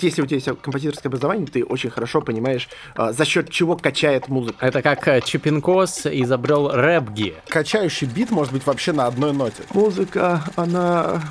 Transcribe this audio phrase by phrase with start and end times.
[0.00, 4.26] Если у тебя есть композиторское образование, ты очень хорошо понимаешь, а, за счет чего качает
[4.26, 4.66] музыка.
[4.66, 7.36] Это как э, Чипинкос изобрел рэпги.
[7.46, 9.62] Качающий бит может быть вообще на одной ноте.
[9.72, 11.22] Музыка, она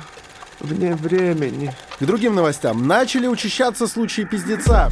[0.60, 1.74] вне времени.
[2.00, 2.88] К другим новостям.
[2.88, 4.88] Начали учащаться случаи пиздеца.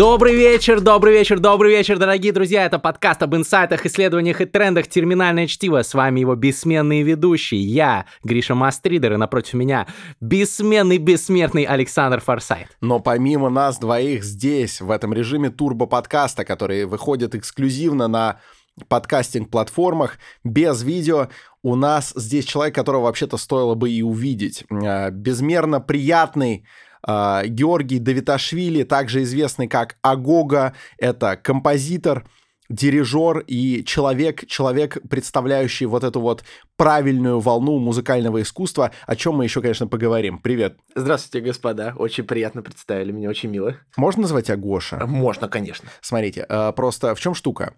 [0.00, 2.64] Добрый вечер, добрый вечер, добрый вечер, дорогие друзья.
[2.64, 5.82] Это подкаст об инсайтах, исследованиях и трендах «Терминальное чтиво».
[5.82, 9.86] С вами его бессменный ведущий, я, Гриша Мастридер, и напротив меня
[10.22, 12.68] бессменный, бессмертный Александр Форсайт.
[12.80, 18.40] Но помимо нас двоих здесь, в этом режиме турбо-подкаста, который выходит эксклюзивно на
[18.88, 21.28] подкастинг-платформах без видео.
[21.62, 24.64] У нас здесь человек, которого вообще-то стоило бы и увидеть.
[24.70, 26.64] А, безмерно приятный
[27.06, 32.24] Георгий Давиташвили, также известный как Агога, это композитор,
[32.70, 36.44] дирижер и человек, человек, представляющий вот эту вот
[36.76, 40.38] правильную волну музыкального искусства, о чем мы еще, конечно, поговорим.
[40.38, 40.78] Привет.
[40.94, 41.94] Здравствуйте, господа.
[41.96, 43.76] Очень приятно представили меня, очень мило.
[43.96, 45.04] Можно назвать тебя Гоша?
[45.06, 45.88] Можно, конечно.
[46.00, 47.74] Смотрите, а, просто в чем штука?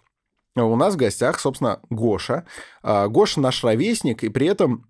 [0.54, 2.44] У нас в гостях, собственно, Гоша.
[2.82, 4.86] А, Гоша наш ровесник, и при этом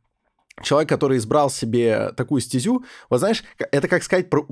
[0.63, 4.47] человек, который избрал себе такую стезю, вот знаешь, это как сказать про,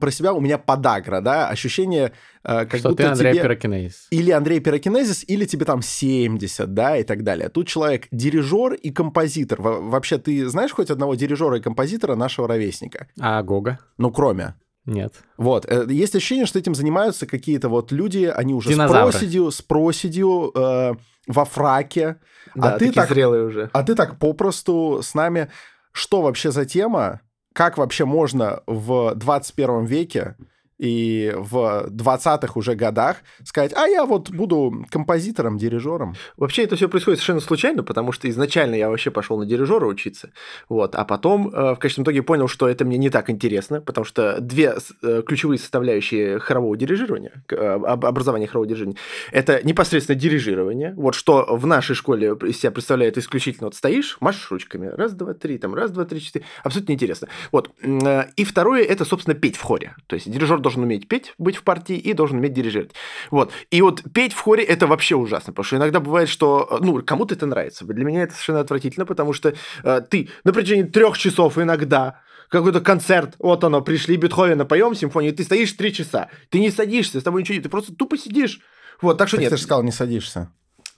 [0.00, 3.42] про себя у меня подагра, да, ощущение, э, как Что будто ты Андрей тебе...
[3.42, 4.06] Пирокинезис.
[4.10, 7.48] Или Андрей Пирокинезис, или тебе там 70, да, и так далее.
[7.48, 9.60] Тут человек дирижер и композитор.
[9.60, 13.08] Вообще, ты знаешь хоть одного дирижера и композитора нашего ровесника?
[13.20, 13.78] А Гога?
[13.98, 14.54] Ну, кроме.
[14.86, 15.14] Нет.
[15.36, 15.66] Вот.
[15.66, 19.10] Э, есть ощущение, что этим занимаются какие-то вот люди, они уже Динозавры.
[19.10, 20.94] с проседью, с проседью, э,
[21.26, 22.16] во фраке.
[22.54, 23.70] Да, а ты так, зрелые уже.
[23.72, 25.50] А ты так попросту с нами.
[25.92, 27.20] Что вообще за тема?
[27.52, 30.36] Как вообще можно в 21 веке
[30.78, 36.14] и в 20-х уже годах сказать, а я вот буду композитором, дирижером.
[36.36, 40.32] Вообще это все происходит совершенно случайно, потому что изначально я вообще пошел на дирижера учиться,
[40.68, 44.04] вот, а потом э, в конечном итоге понял, что это мне не так интересно, потому
[44.04, 48.98] что две э, ключевые составляющие хорового дирижирования, э, образования хорового дирижирования,
[49.32, 54.50] это непосредственно дирижирование, вот что в нашей школе из себя представляет исключительно вот стоишь, машешь
[54.50, 57.28] ручками, раз, два, три, там, раз, два, три, четыре, абсолютно неинтересно.
[57.52, 61.54] Вот, и второе, это, собственно, петь в хоре, то есть дирижер должен уметь петь, быть
[61.54, 62.92] в партии и должен уметь дирижировать.
[63.30, 63.52] Вот.
[63.70, 67.36] И вот петь в хоре это вообще ужасно, потому что иногда бывает, что ну, кому-то
[67.36, 67.84] это нравится.
[67.84, 72.80] Для меня это совершенно отвратительно, потому что э, ты на протяжении трех часов иногда какой-то
[72.80, 77.22] концерт, вот оно, пришли, Бетховена, поем симфонию, ты стоишь три часа, ты не садишься, с
[77.22, 78.60] тобой ничего нет, ты просто тупо сидишь.
[79.00, 79.50] Вот, так что так нет.
[79.50, 80.50] Ты же сказал, не садишься.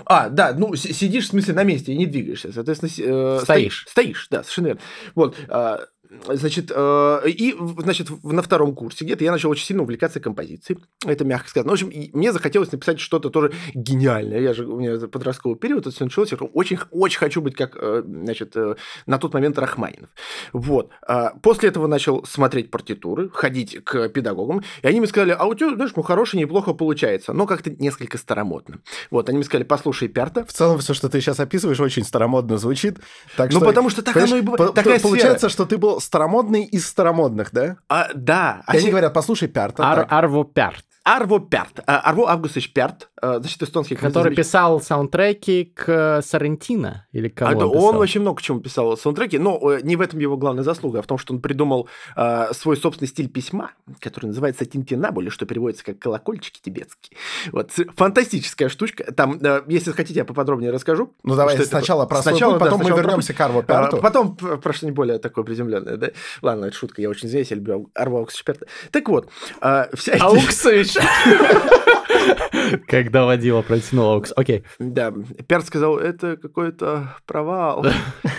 [0.07, 2.91] А, да, ну сидишь, в смысле, на месте и не двигаешься, соответственно...
[2.99, 3.85] Э, стоишь.
[3.89, 4.81] Стоишь, да, совершенно верно.
[5.15, 5.79] Вот, э,
[6.11, 10.81] Значит, э, и, значит, на втором курсе где-то я начал очень сильно увлекаться композицией.
[11.05, 11.71] Это мягко сказано.
[11.71, 14.41] В общем, мне захотелось написать что-то тоже гениальное.
[14.41, 16.33] Я же, у меня подростковый период, это все началось.
[16.33, 18.77] Я очень, очень хочу быть как, э, значит, э,
[19.07, 20.09] на тот момент Рахманинов.
[20.55, 20.91] Вот.
[21.07, 24.63] А после этого начал смотреть партитуры, ходить к педагогам.
[24.83, 28.17] И они мне сказали, а у тебя, знаешь, ну, хорошее, неплохо получается, но как-то несколько
[28.17, 28.79] старомодно.
[29.11, 30.47] Вот, они мне сказали, послушай, Пярта.
[30.47, 32.99] В целом, все, что ты сейчас описываешь, очень старомодно звучит.
[33.37, 34.75] Так ну, что, потому что так оно и бывает.
[34.75, 35.51] Такая получается, сфера.
[35.51, 37.77] что ты был старомодный из старомодных, да?
[37.89, 38.63] А, да.
[38.73, 39.85] И они говорят, послушай, Пярта.
[39.85, 40.85] Ар Арво Пярт.
[41.09, 41.81] Арво Пярт.
[41.87, 47.67] А, Арво Августович Пярт, а, значит, эстонский Который писал саундтреки к Сарантино или кого а,
[47.67, 50.63] он, он очень много к чему писал саундтреки, но э, не в этом его главная
[50.63, 53.71] заслуга, а в том, что он придумал э, свой собственный стиль письма,
[54.01, 57.17] который называется тинтинабули, что переводится как колокольчики тибетские.
[57.53, 59.11] Вот, фантастическая штучка.
[59.13, 61.15] Там, э, если хотите, я поподробнее расскажу.
[61.23, 62.11] Ну, давай сначала это...
[62.11, 63.97] про сначала, путь, потом да, мы вернемся к Арво Пярту.
[63.97, 66.11] А, потом про что-нибудь более такое приземленное, да?
[66.43, 68.67] Ладно, это шутка, я очень извиняюсь, я люблю Арво Августович Пярта.
[68.91, 69.31] Так вот.
[69.63, 70.13] Э, вся...
[70.21, 70.98] Ауксович!
[72.87, 74.33] Когда водила протянул аукс.
[74.37, 74.65] Окей.
[74.79, 75.13] Да,
[75.47, 77.85] Перт сказал, это какой-то провал.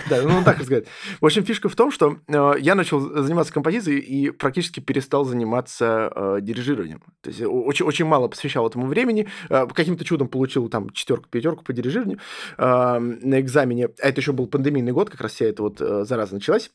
[0.08, 0.86] Да, ну он так сказать.
[1.20, 6.10] В общем, фишка в том, что э, я начал заниматься композицией и практически перестал заниматься
[6.12, 7.00] э, дирижированием.
[7.20, 9.28] То есть очень, очень мало посвящал этому времени.
[9.48, 12.18] Э, каким-то чудом получил там четверку, пятерку по дирижированию
[12.58, 13.90] на экзамене.
[14.02, 16.72] А это еще был пандемийный год, как раз вся эта вот зараза началась.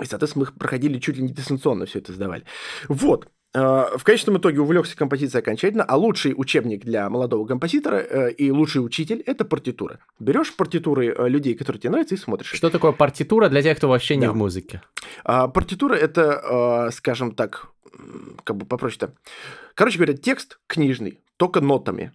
[0.00, 2.44] И, соответственно, мы проходили чуть ли не дистанционно все это сдавали.
[2.88, 3.28] Вот.
[3.56, 8.50] Э, в конечном итоге увлекся композицией окончательно, а лучший учебник для молодого композитора э, и
[8.50, 9.98] лучший учитель– это партитура.
[10.18, 12.52] Берешь партитуры э, людей, которые тебе нравятся, и смотришь.
[12.52, 14.32] Что такое партитура для тех, кто вообще не да.
[14.32, 14.82] в музыке?
[15.24, 17.68] А, партитура– это, скажем так,
[18.44, 19.14] как бы попроще-то.
[19.74, 22.12] Короче говоря, текст книжный, только нотами.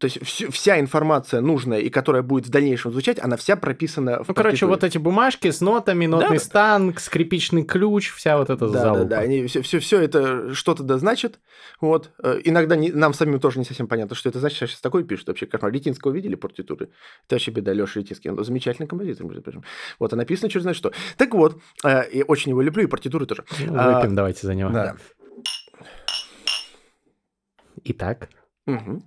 [0.00, 4.24] То есть всю- вся информация нужная и которая будет в дальнейшем звучать, она вся прописана
[4.24, 4.70] в Ну, короче, партитуре.
[4.70, 6.42] вот эти бумажки с нотами, нотный Да.
[6.42, 9.04] стан, скрипичный ключ, вся вот эта Да, да, залупа.
[9.04, 11.38] да, они все, все, все это что-то да значит.
[11.82, 12.12] Вот.
[12.22, 14.70] Э, Иногда не- нам самим тоже не совсем понятно, что это значит.
[14.70, 15.44] Сейчас такое пишут вообще.
[15.44, 15.70] Кошмар.
[15.70, 16.86] Литинского видели партитуры?
[17.26, 17.74] Это вообще беда.
[17.74, 18.30] Леша Литинский.
[18.30, 19.64] Он замечательный композитор, между прочим.
[19.98, 20.92] Вот, а написано черт знает что.
[21.18, 23.44] Так вот, э, я очень его люблю, и партитуры тоже.
[23.66, 24.70] Ну, А, Выпьем давайте за него.
[24.70, 24.96] Да.
[27.84, 28.28] Итак,
[28.66, 29.02] Мгм.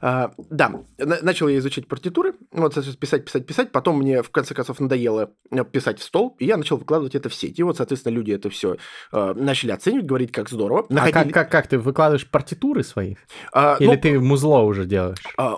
[0.00, 4.30] А, да, на- начал я изучать партитуры, вот, соответственно, писать, писать, писать, потом мне, в
[4.30, 7.58] конце концов, надоело э, писать в стол, и я начал выкладывать это в сеть.
[7.58, 8.76] И вот, соответственно, люди это все
[9.12, 10.86] начали оценивать, говорить, как здорово.
[10.88, 13.14] а Находили- как, как, как ты выкладываешь партитуры свои?
[13.52, 15.18] А, Или ну, ты музло уже делаешь?
[15.36, 15.56] А,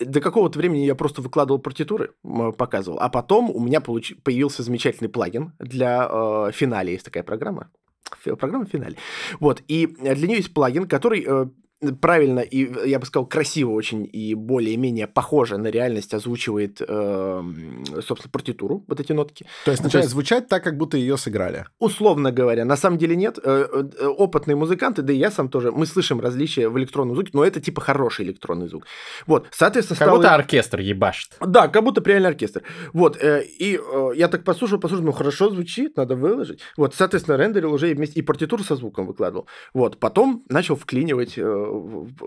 [0.00, 2.12] до какого-то времени я просто выкладывал партитуры,
[2.58, 7.70] показывал, а потом у меня получи- появился замечательный плагин для э, финале, есть такая программа,
[8.38, 8.96] программа финале.
[9.40, 11.46] Вот, и для нее есть плагин, который э,
[12.00, 17.42] правильно и, я бы сказал, красиво очень и более-менее похоже на реальность озвучивает, э,
[18.06, 19.46] собственно, партитуру, вот эти нотки.
[19.64, 21.66] То есть начинает есть- звучать так, как будто ее сыграли.
[21.78, 23.38] Условно говоря, на самом деле нет.
[23.42, 23.66] Э,
[24.00, 27.44] э, Опытные музыканты, да и я сам тоже, мы слышим различия в электронном звуке, но
[27.44, 28.84] это типа хороший электронный звук.
[29.26, 31.36] Вот, соответственно, Как стало- будто оркестр ебашит.
[31.46, 32.62] Да, как будто реальный оркестр.
[32.92, 36.60] Вот, э, и э, я так послушал, послушал, ну хорошо звучит, надо выложить.
[36.76, 39.46] Вот, соответственно, рендерил уже и вместе и партитуру со звуком выкладывал.
[39.74, 41.42] Вот, потом начал вклинивать, э,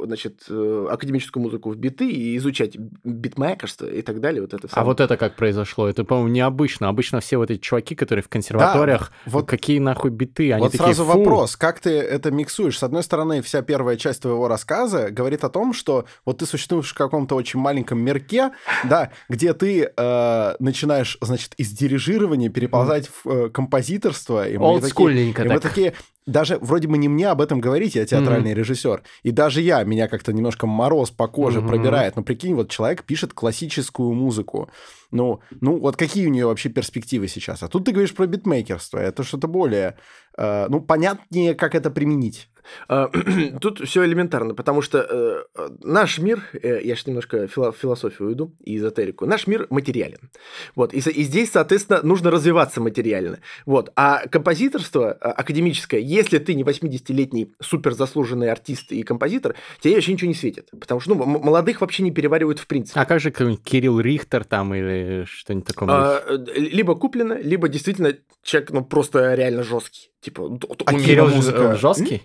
[0.05, 4.41] значит, э, академическую музыку в биты и изучать битмейкерство и так далее.
[4.41, 5.87] Вот это А вот это как произошло?
[5.87, 6.89] Это, по-моему, необычно.
[6.89, 10.85] Обычно все вот эти чуваки, которые в консерваториях, вот- какие нахуй биты, они вот такие,
[10.93, 11.17] сразу «Фу».
[11.19, 12.77] вопрос, как ты это миксуешь?
[12.77, 16.91] С одной стороны, вся первая часть твоего рассказа говорит о том, что вот ты существуешь
[16.91, 18.51] в каком-то очень маленьком мирке,
[18.83, 24.47] да, где ты э, начинаешь, значит, из дирижирования переползать в э, композиторство.
[24.47, 25.61] И мы такие- Олдскульненько И мы так.
[25.63, 25.93] такие,
[26.29, 29.03] даже вроде бы не мне об этом говорить, я театральный режиссер.
[29.23, 31.67] И даже я, меня как-то немножко мороз по коже Мгм.
[31.69, 32.15] пробирает.
[32.15, 34.69] Но прикинь, вот человек пишет классическую музыку.
[35.11, 37.63] Ну, ну, вот какие у нее вообще перспективы сейчас?
[37.63, 38.99] А тут ты говоришь про битмейкерство.
[38.99, 39.97] Это что-то более,
[40.37, 42.49] э, ну, понятнее, как это применить.
[42.87, 43.09] А,
[43.61, 47.77] Тут все элементарно, потому что э, э, наш мир, э, я сейчас немножко фило- в
[47.77, 50.31] философию уйду и эзотерику, наш мир материален.
[50.75, 53.39] Вот, и, и здесь, соответственно, нужно развиваться материально.
[53.65, 60.13] Вот, а композиторство а, академическое, если ты не 80-летний суперзаслуженный артист и композитор, тебе вообще
[60.13, 60.69] ничего не светит.
[60.79, 62.99] Потому что ну, молодых вообще не переваривают в принципе.
[62.99, 65.89] А как же Кирилл Рихтер там или что-нибудь такое?
[65.89, 70.11] А, э, либо куплено, либо действительно человек ну, просто реально жесткий.
[70.21, 70.49] Типа,
[70.85, 71.75] А Кирилл киномузыка?
[71.75, 72.21] ж- жесткий?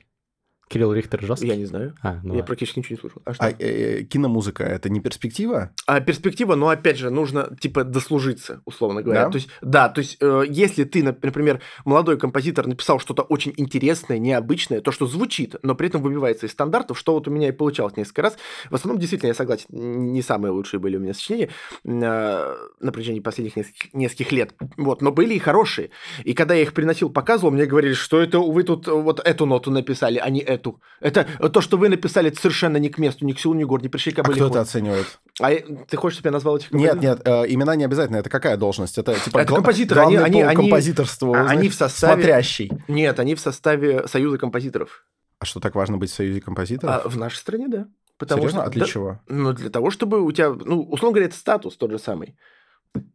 [0.74, 1.46] Кирилл Рихтер жесткий?
[1.46, 1.94] Я не знаю.
[2.02, 2.46] А, ну я ладно.
[2.46, 3.22] практически ничего не слышал.
[3.24, 3.44] А что?
[3.44, 5.70] А э, киномузыка это не перспектива?
[5.86, 9.26] А перспектива, но опять же, нужно типа дослужиться, условно говоря.
[9.26, 9.30] Да?
[9.30, 13.54] То есть, да, то есть, э, если ты, нап- например, молодой композитор написал что-то очень
[13.56, 17.50] интересное, необычное, то, что звучит, но при этом выбивается из стандартов, что вот у меня
[17.50, 18.36] и получалось несколько раз.
[18.68, 21.50] В основном, действительно, я согласен, не самые лучшие были у меня сочинения
[21.84, 24.54] э, на протяжении последних нескольких, нескольких лет.
[24.76, 25.90] Вот, но были и хорошие.
[26.24, 29.46] И когда я их приносил, показывал, мне говорили, что это вы тут э, вот эту
[29.46, 30.63] ноту написали, а не эту.
[31.00, 33.64] Это э, то, что вы написали, это совершенно не к месту, ни к силу, ни
[33.64, 35.18] к гор, не пришли А кто это оценивает?
[35.40, 35.50] А
[35.88, 37.18] ты хочешь, чтобы я назвал этих Нет, композиторов?
[37.26, 38.16] нет, э, имена не обязательно.
[38.16, 38.98] Это какая должность?
[38.98, 42.70] Это типа Это гла- композиторы, они- они- они- композиторству, а, знаешь, они в составе- смотрящий.
[42.88, 45.04] Нет, они в составе Союза композиторов.
[45.40, 47.02] А что так важно быть в союзе композиторов?
[47.04, 47.86] А в нашей стране, да.
[48.16, 48.60] Потому Серьезно?
[48.60, 49.20] что, а для да, чего?
[49.26, 52.36] Ну, для того, чтобы у тебя, ну, условно говоря, это статус тот же самый.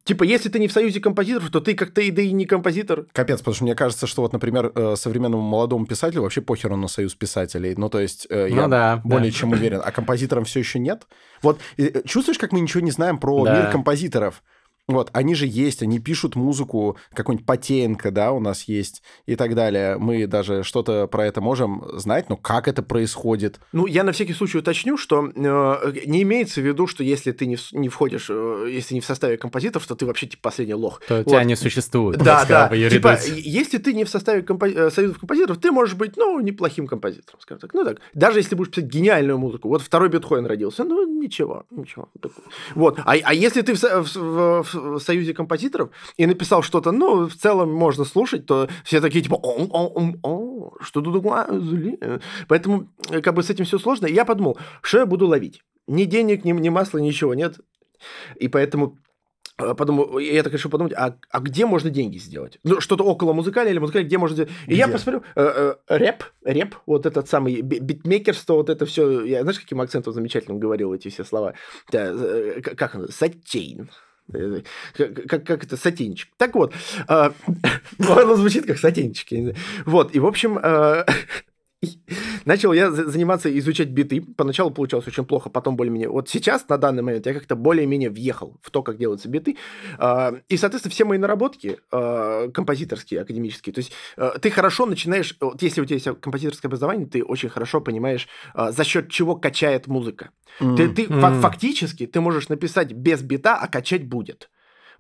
[0.04, 3.06] Типа, если ты не в Союзе композиторов, то ты как-то и да и не композитор.
[3.14, 6.88] Капец, потому что мне кажется, что вот, например, э, современному молодому писателю вообще похеру на
[6.88, 7.76] союз писателей.
[7.78, 9.38] Ну, то есть э, Ну я да, более да.
[9.38, 9.82] чем уверен.
[9.84, 11.08] А композиторам все еще нет?
[11.44, 13.56] Вот э, чувствуешь, как мы ничего не знаем про Да.
[13.62, 14.44] мир композиторов?
[14.90, 19.54] Вот, они же есть, они пишут музыку, какой-нибудь Потеенко, да, у нас есть и так
[19.54, 19.98] далее.
[19.98, 23.60] Мы даже что-то про это можем знать, но как это происходит?
[23.72, 27.46] Ну, я на всякий случай уточню, что э, не имеется в виду, что если ты
[27.46, 30.74] не, в- не входишь, э, если не в составе композиторов, то ты вообще типа последний
[30.74, 31.02] лох.
[31.08, 31.28] То Вот.
[31.28, 32.18] тебя не существует.
[32.20, 32.70] Да, да.
[32.90, 36.88] Типа, если ты не в составе компо- э, союзов композиторов, ты можешь быть, ну, неплохим
[36.88, 37.74] композитором, скажем так.
[37.76, 37.98] Ну, так.
[38.16, 39.68] Даже если будешь писать гениальную музыку.
[39.70, 40.84] Вот второй Бетховен родился.
[40.84, 42.10] Ну, ничего, ничего.
[42.74, 42.98] Вот.
[43.06, 47.36] А, а если ты в, в- в- в союзе композиторов и написал что-то, ну, в
[47.36, 51.24] целом можно слушать, то все такие, типа, о, о, о, о, что тут?
[51.50, 52.00] Зли?»
[52.48, 54.08] Поэтому, э, как бы, с этим все сложно.
[54.08, 55.62] И я подумал, что я буду ловить?
[55.88, 57.60] Ни денег, ни, ни масла, ничего нет.
[58.36, 58.98] И поэтому
[59.58, 62.60] э, подумал, я так решил подумать, а, а где можно деньги сделать?
[62.64, 64.52] Ну, что-то около музыкального или музыкального, где можно сделать?
[64.68, 64.94] И я Где?
[64.94, 69.60] посмотрю, э, э, рэп, рэп, вот этот самый би- битмейкерство, вот это все, я знаешь,
[69.60, 71.54] каким акцентом замечательным говорил эти все слова?
[71.92, 73.08] Да, э, как оно?
[73.08, 73.90] Сатейн.
[74.34, 74.62] Э,
[74.94, 76.30] Как, как, как это, сатинчик.
[76.38, 76.74] Так вот,
[77.08, 77.32] э,
[78.00, 79.56] оно звучит как сатинчик.
[79.86, 81.06] Вот, и, в общем, э,
[82.46, 84.22] Начал я заниматься, изучать биты.
[84.22, 86.10] Поначалу получалось очень плохо, потом более-менее.
[86.10, 89.58] Вот сейчас, на данный момент, я как-то более-менее въехал в то, как делаются биты.
[89.98, 93.74] А, и, соответственно, все мои наработки а, композиторские, академические.
[93.74, 95.36] То есть а, ты хорошо начинаешь...
[95.40, 99.88] Вот если у тебя есть композиторское образование, ты очень хорошо понимаешь, за счет чего качает
[99.88, 100.32] музыка.
[100.60, 100.76] Mm.
[100.78, 101.42] Ты, ты mm.
[101.42, 104.50] фактически ты можешь написать без бита, а качать будет.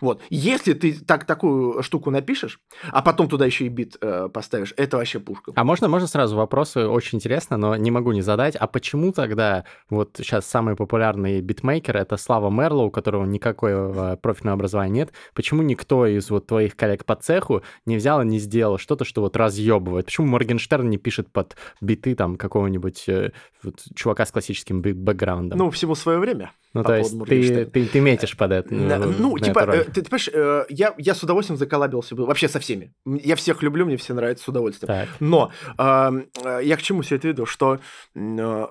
[0.02, 0.22] Вот.
[0.30, 2.60] Если ты так, такую штуку напишешь,
[2.92, 5.52] а потом туда еще и бит э, поставишь, это вообще пушка.
[5.56, 6.88] А можно, можно сразу вопросы?
[6.88, 8.56] Очень интересно, но не могу не задать.
[8.56, 14.56] А почему тогда вот сейчас самый популярный битмейкер— это Слава Мерло, у которого никакого профильного
[14.56, 15.14] образования нет?
[15.34, 19.22] Почему никто из вот твоих коллег по цеху не взял и не сделал что-то, что
[19.22, 20.06] вот разъебывает?
[20.06, 23.32] Почему Моргенштерн не пишет под биты там какого-нибудь э,
[23.64, 25.58] вот, чувака с классическим бэкграундом?
[25.58, 26.52] Ну, всему свое время.
[26.74, 28.74] Ну, то есть ты, ты, ты метишь под это.
[28.74, 32.48] Ну, ну типа, э, ты, ты понимаешь, э, я, я с удовольствием заколабился бы, вообще
[32.48, 32.94] со всеми.
[33.06, 34.88] Я всех люблю, мне все нравятся с удовольствием.
[34.88, 35.10] Так.
[35.20, 37.46] Но э, я к чему все это веду?
[37.46, 37.80] Что
[38.16, 38.68] э,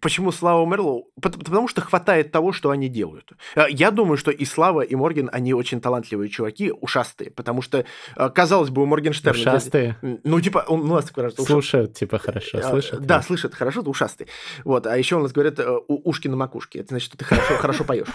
[0.00, 1.10] почему Слава Мерлоу?
[1.20, 3.32] Потому что хватает того, что они делают.
[3.54, 7.84] Э, я думаю, что и Слава, и Морген, они очень талантливые чуваки, ушастые, потому что,
[8.16, 9.40] э, казалось бы, у Моргенштерна...
[9.40, 9.96] Ушастые?
[10.02, 11.34] Ну, типа, он у нас такой раз...
[11.34, 13.00] Слушают, типа, хорошо, слышат?
[13.00, 14.28] Да, слышат хорошо, ушастые.
[14.64, 16.80] Вот, а еще у нас говорят ушки на макушке.
[16.80, 18.08] Это значит, что ты хорошо, хорошо поешь.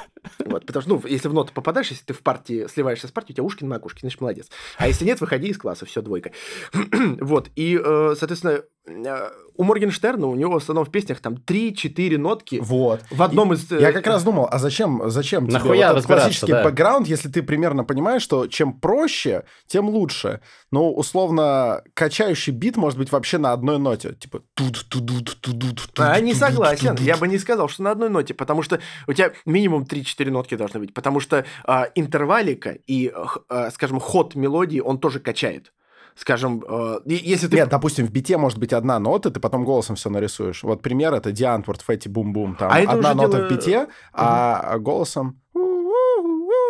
[0.46, 3.34] Вот, потому что, ну, если в ноту попадаешь, если ты в партии сливаешься с партией,
[3.34, 4.50] у тебя ушки на макушке, значит, молодец.
[4.78, 6.32] А если нет, выходи из класса, все, двойка.
[7.20, 7.80] вот, и,
[8.16, 8.64] соответственно,
[9.60, 12.60] у Моргенштерна, у него в основном в песнях там 3-4 нотки.
[12.62, 13.02] Вот.
[13.12, 13.70] В одном из...
[13.70, 16.64] Я как раз думал, а зачем, зачем Нахуя тебе вот этот классический да.
[16.64, 20.40] бэкграунд, если ты примерно понимаешь, что чем проще, тем лучше.
[20.72, 24.14] Ну, условно, качающий бит может быть вообще на одной ноте.
[24.14, 24.44] Типа...
[25.98, 26.96] А, не согласен.
[27.02, 30.56] Я бы не сказал, что на одной ноте, потому что у тебя минимум 3-4 нотки
[30.56, 33.12] должны быть, потому что а, интервалика и,
[33.50, 35.74] а, скажем, ход мелодии, он тоже качает
[36.20, 37.56] скажем, э, если ты...
[37.56, 40.64] Нет, допустим, в бите может быть одна нота, ты потом голосом все нарисуешь.
[40.64, 42.56] Вот пример— это Диантворд, Фетти, Бум-Бум.
[42.56, 43.48] Там а одна нота дело...
[43.48, 44.84] в бите, а угу.
[44.84, 45.40] голосом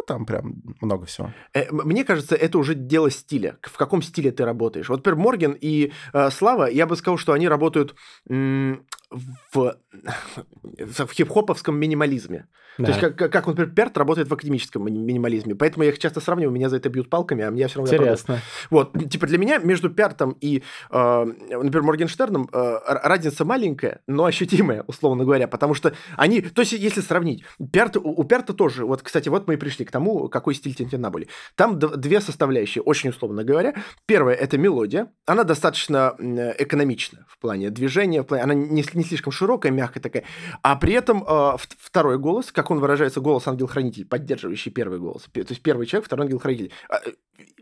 [0.08, 1.32] там прям много всего.
[1.54, 3.58] Э, мне кажется, это уже дело стиля.
[3.62, 4.90] В каком стиле ты работаешь.
[4.90, 9.76] Вот, например, Морген и э, Слава, я бы сказал, что они работают в,
[10.80, 12.48] в хип-хоповском минимализме.
[12.78, 12.86] Да.
[12.86, 15.54] То есть, как, как, например, Перт работает в академическом минимализме.
[15.54, 17.94] Поэтому я их часто сравниваю, меня за это бьют палками, а мне все равно...
[17.94, 18.40] Интересно.
[18.70, 24.84] Вот, типа для меня между Пертом и, э, например, Моргенштерном э, разница маленькая, но ощутимая,
[24.88, 26.42] условно говоря, потому что они...
[26.42, 28.86] То есть, если сравнить, Перт, у, у Перта тоже...
[28.86, 31.28] Вот, кстати, вот мы и пришли к тому, какой стиль Тинтинабули.
[31.56, 33.76] Там две составляющие, очень условно говоря.
[34.06, 35.12] Первая— это мелодия.
[35.26, 36.16] Она достаточно
[36.58, 38.44] экономична в плане движения, в плане...
[38.44, 40.24] она не, не слишком широкая, мягкая такая.
[40.62, 45.24] А при этом э, второй голос, как он выражается, голос ангел-хранитель, поддерживающий первый голос.
[45.32, 46.72] То есть первый человек, второй ангел-хранитель.
[46.90, 47.02] А,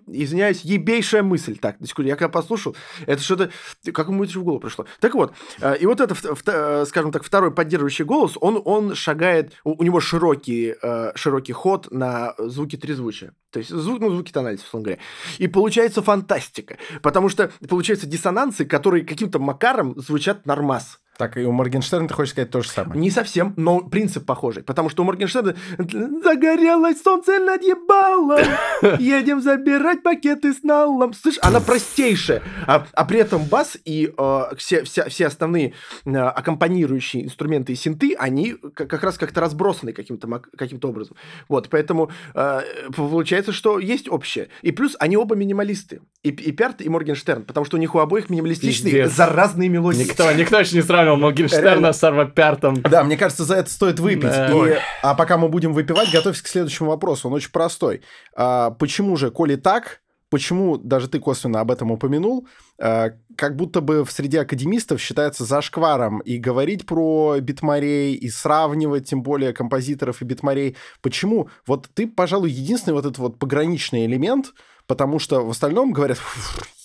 [0.08, 1.58] извиняюсь, ебейшая мысль.
[1.58, 3.52] Так, я когда послушал, это что-то,
[3.92, 4.86] как ему это в голову пришло.
[5.00, 9.54] Так вот, э, и вот это, э, скажем так, второй поддерживающий голос, он, он шагает,
[9.64, 13.34] у, него широкий, э, широкий ход на звуки трезвучия.
[13.52, 15.02] То есть звук, ну, звуки тональности, условно говоря.
[15.38, 21.00] И получается фантастика, потому что получаются диссонансы, которые каким-то макаром звучат нормас.
[21.18, 23.00] Так и у Моргенштерна ты хочешь сказать то же самое?
[23.00, 24.64] Не совсем, но принцип похожий.
[24.64, 28.46] Потому что у Моргенштерна загорелось солнце над ебалом,
[29.00, 31.14] едем забирать пакеты с налом.
[31.14, 32.44] Слышь, она простейшая.
[32.68, 35.74] А, а при этом бас и э, все, все, все основные
[36.06, 41.16] э, аккомпанирующие инструменты и синты, они как раз как-то разбросаны каким-то каким образом.
[41.48, 42.62] Вот, поэтому э,
[42.96, 44.50] получается, что есть общее.
[44.62, 46.02] И плюс они оба минималисты.
[46.24, 49.16] И, и Перт, и Моргенштерн, потому что у них у обоих минималистичные Пиздец.
[49.16, 50.04] заразные мелодии.
[50.04, 52.82] Никто, никто еще не сравнивает понял, Моргенштерна с Арвапертом.
[52.82, 54.30] Да, мне кажется, за это стоит выпить.
[54.30, 54.48] Да.
[54.50, 57.28] И, а пока мы будем выпивать, готовься к следующему вопросу.
[57.28, 58.02] Он очень простой.
[58.36, 62.48] А, почему же, коли так, почему, даже ты косвенно об этом упомянул,
[62.82, 69.10] а, как будто бы в среде академистов считается зашкваром и говорить про битмарей, и сравнивать,
[69.10, 70.76] тем более, композиторов и битмарей.
[71.02, 71.50] Почему?
[71.66, 74.54] Вот ты, пожалуй, единственный вот этот вот пограничный элемент,
[74.88, 76.20] потому что в остальном говорят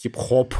[0.03, 0.55] хип-хоп.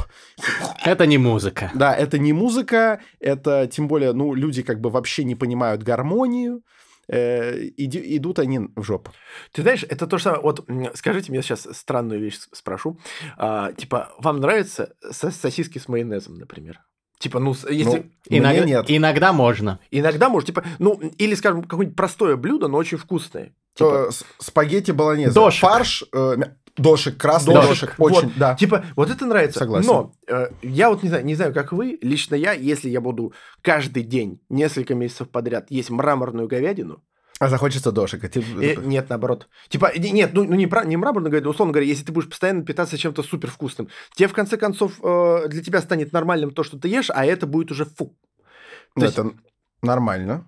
[0.83, 1.71] Это не музыка.
[1.75, 6.63] Да, это не музыка, это тем более, ну, люди как бы вообще не понимают гармонию,
[7.07, 9.11] э, иди, идут они в жопу.
[9.51, 10.41] Ты знаешь, это то же самое.
[10.41, 12.99] Вот скажите мне сейчас странную вещь спрошу.
[13.37, 16.79] А, типа, вам нравятся сосиски с майонезом, например?
[17.23, 17.99] Типа, ну, если...
[17.99, 18.85] Ну, иногда, нет.
[18.89, 19.79] иногда можно.
[19.91, 20.47] Иногда можно.
[20.47, 23.53] Типа, ну, или, скажем, какое-нибудь простое блюдо, но очень вкусное.
[23.75, 24.09] Типа...
[24.39, 25.31] Спагетти болонезе.
[25.31, 25.61] Дошик.
[25.61, 26.35] Фарш, э,
[26.75, 28.55] Дошик, красный дошик, дошик очень, вот, да.
[28.55, 29.59] Типа, вот это нравится.
[29.59, 29.87] Согласен.
[29.87, 33.31] Но э, я вот не знаю, не знаю, как вы, лично я, если я буду
[33.61, 37.01] каждый день, несколько месяцев подряд есть мраморную говядину,
[37.43, 38.27] А захочется дошика.
[38.29, 38.39] Ты...
[38.61, 39.47] Э, нет, наоборот.
[39.69, 42.29] Типа, не- нет, ну, ну не, пра- не мраморно говоря, условно говоря, если ты будешь
[42.29, 46.63] постоянно питаться чем-то супер вкусным, тебе в конце концов э, для тебя станет нормальным то,
[46.63, 48.15] что ты ешь, а это будет уже фу.
[48.95, 49.31] Ну, То есть- это
[49.81, 50.45] нормально.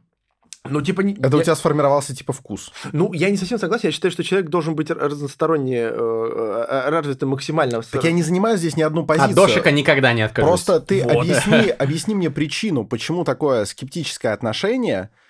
[0.68, 2.72] Ну, типа, не- Это у я- тебя сформировался типа вкус.
[2.92, 3.90] ну, я не совсем согласен.
[3.90, 7.84] Я считаю, что человек должен быть разносторонне э, э, развитым максимально.
[7.84, 9.30] Так я не занимаю здесь ни одну позицию.
[9.30, 10.48] От дошика никогда не откажусь.
[10.50, 11.18] Просто ты Вот.
[11.18, 15.25] объясни, объясни мне причину, почему такое скептическое отношение а,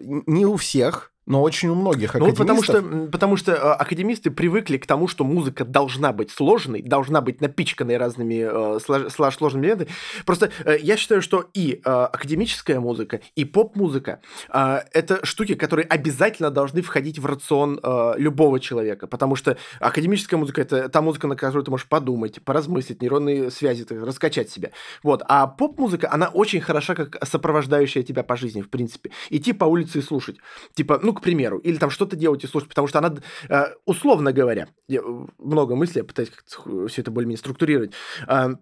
[0.00, 2.38] не у всех, но очень у многих Ну, академистов.
[2.46, 7.20] потому что, потому что э, академисты привыкли к тому, что музыка должна быть сложной, должна
[7.20, 9.90] быть напичканной разными э, слож- сложными элементами.
[10.26, 14.20] Просто э, я считаю, что и э, академическая музыка, и поп-музыка
[14.52, 19.06] э, это штуки, которые обязательно должны входить в рацион э, любого человека.
[19.06, 23.84] Потому что академическая музыка это та музыка, на которую ты можешь подумать, поразмыслить, нейронные связи,
[23.84, 24.70] так, раскачать себя.
[25.02, 25.22] Вот.
[25.28, 29.10] А поп-музыка, она очень хороша как сопровождающая тебя по жизни, в принципе.
[29.30, 30.36] Идти по улице и слушать.
[30.74, 33.14] Типа, ну, к примеру, или там что-то делать и слушать, потому что она,
[33.48, 34.98] э, условно говоря, э,
[35.38, 37.92] много мыслей, я пытаюсь как-то все это более-менее структурировать.
[38.26, 38.54] Э,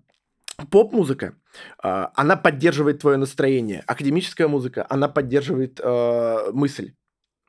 [0.70, 1.34] Поп-музыка,
[1.82, 3.82] э, она поддерживает твое настроение.
[3.86, 6.92] Академическая музыка, она поддерживает э, мысль.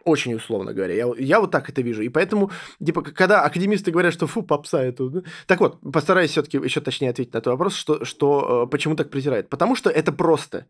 [0.06, 0.94] Очень условно говоря.
[0.94, 2.02] Я, я вот так это вижу.
[2.02, 2.52] И поэтому,
[2.84, 5.08] типа, когда академисты говорят, что фу, попса это...
[5.10, 5.22] да».
[5.48, 9.10] Так вот, постараюсь все-таки еще точнее ответить на этот вопрос, что, что э, почему так
[9.10, 9.50] презирают.
[9.50, 10.66] Потому что это просто.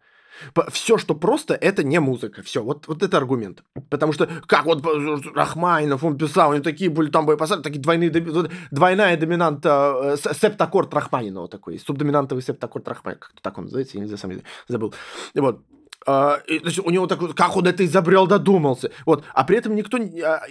[0.71, 2.41] Все, что просто, это не музыка.
[2.43, 3.63] Все, вот, вот это аргумент.
[3.89, 4.83] Потому что, как вот
[5.35, 8.09] Рахманинов, он писал, у него такие были там боепасады, такие двойные,
[8.71, 14.07] двойная доминанта, э, септаккорд Рахманинова такой, субдоминантовый септаккорд Рахманинова, как так он называется, я не
[14.07, 14.31] знаю, сам
[14.67, 14.93] забыл.
[15.33, 15.61] И Вот.
[16.05, 18.91] Значит, у него такой, как он это изобрел, додумался.
[19.05, 19.23] Вот.
[19.33, 19.97] А при этом никто...
[19.97, 20.41] а,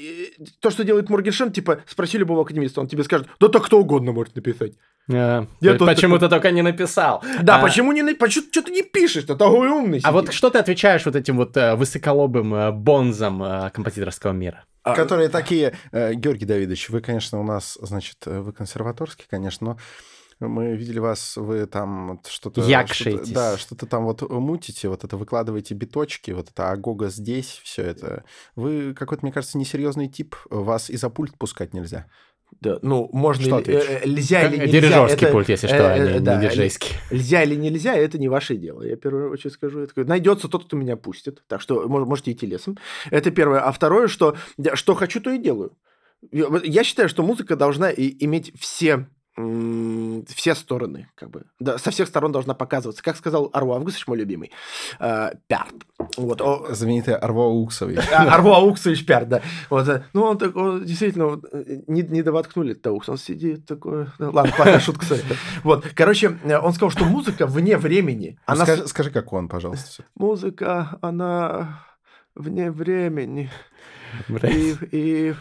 [0.60, 4.12] то, что делает Моргенштерн, типа, спроси любого академиста, он тебе скажет, да так кто угодно
[4.12, 4.72] может написать.
[5.10, 7.22] Э, Я Почему ты только не написал?
[7.42, 8.14] Да, А, почему не...
[8.14, 9.24] Почему что ты не пишешь?
[9.24, 10.00] Ты такой умный.
[10.02, 14.64] А вот что ты отвечаешь вот этим вот э, высоколобым э, бонзам композиторского мира?
[14.84, 19.76] А, Которые такие, Георгий Давидович, вы, конечно, у нас, значит, вы консерваторский, конечно, но
[20.48, 22.60] мы видели вас, вы там вот что-то...
[22.62, 23.20] Якшаетесь.
[23.26, 27.82] что-то- Да, что-то там вот мутите, вот это выкладываете биточки, вот это агога здесь, все
[27.82, 28.24] это.
[28.56, 32.06] Вы какой-то, мне кажется, несерьезный тип, вас и за пульт пускать нельзя.
[32.60, 33.88] Да, ну, можно Что или, ответишь?
[33.88, 34.72] э, э, нельзя или нельзя.
[34.72, 36.96] Дирижерский это- пульт, если э, что, а э, не, не да, диджейский.
[37.10, 38.82] Нельзя или нельзя, это не ваше дело.
[38.82, 39.80] Я первую очередь скажу.
[39.80, 41.42] Это найдется тот, кто меня пустит.
[41.48, 42.76] Так что мож- можете идти лесом.
[43.10, 43.60] Это первое.
[43.60, 44.36] А второе, что
[44.74, 45.72] что хочу, то и делаю.
[46.30, 52.32] Я считаю, что музыка должна иметь все все стороны, как бы, да, со всех сторон
[52.32, 53.02] должна показываться.
[53.02, 54.50] Как сказал Ару Августович, мой любимый,
[55.00, 55.74] э, пярт.
[56.18, 58.00] Вот, о- Знаменитый Арво Уксович.
[58.12, 59.40] а, Арво Ауксович Пярт, да.
[59.70, 63.64] Вот, э, ну, он такой, он действительно, вот, э, не, не довоткнули Таукс, он сидит
[63.64, 65.16] такой, ладно, плохая шутка, да.
[65.64, 68.38] Вот, короче, э, он сказал, что музыка вне времени.
[68.46, 70.04] Ну, Она, Скажи, скажи, как он, пожалуйста.
[70.14, 71.84] Музыка, она
[72.34, 73.50] вне времени.
[74.42, 75.34] И, и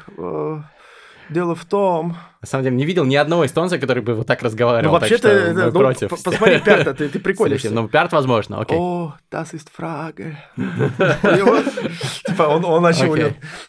[1.32, 2.16] дело в том...
[2.42, 4.94] На самом деле, не видел ни одного эстонца, который бы вот так разговаривал.
[4.94, 6.10] Ну, так вообще-то, что это, мы ну, против.
[6.10, 7.70] посмотри Пярта, ты, ты приколишься.
[7.70, 8.78] Ну, Пярт, возможно, окей.
[8.78, 10.36] О, das ist Frage.
[12.26, 13.16] Типа он, начал...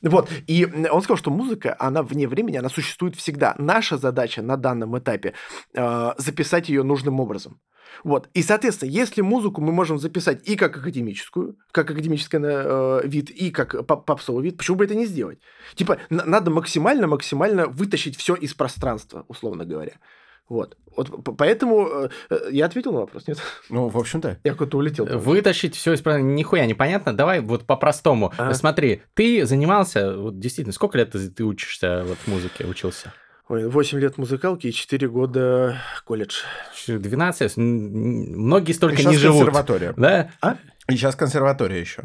[0.03, 0.31] Вот.
[0.47, 3.55] И он сказал, что музыка, она вне времени, она существует всегда.
[3.59, 5.35] Наша задача на данном этапе
[5.75, 7.61] э, записать ее нужным образом.
[8.05, 8.29] Вот.
[8.35, 13.51] И, соответственно, если музыку мы можем записать и как академическую, как академический э, вид, и
[13.51, 15.39] как поп- попсовый вид, почему бы это не сделать?
[15.75, 19.95] Типа, на- надо максимально-максимально вытащить все из пространства, условно говоря.
[20.49, 20.77] Вот.
[20.97, 23.39] вот поэтому э, э, я ответил на вопрос, нет?
[23.71, 24.39] Ну, в общем-то.
[24.45, 25.07] Я куда-то улетел.
[25.07, 27.17] Вытащить все из правильно, нихуя непонятно.
[27.17, 28.33] Давай вот по-простому.
[28.37, 28.53] А.
[28.53, 33.15] Смотри, ты занимался, вот действительно, сколько лет ты, ты учишься вот музыке, учился?
[33.49, 36.43] Ой, 8 лет музыкалки и 4 года колледж.
[36.87, 37.59] 12?
[37.59, 37.65] М,
[38.45, 39.39] Многие столько И сейчас не живут.
[39.41, 39.95] консерватория.
[39.97, 40.31] Да?
[40.89, 42.05] И сейчас консерватория еще.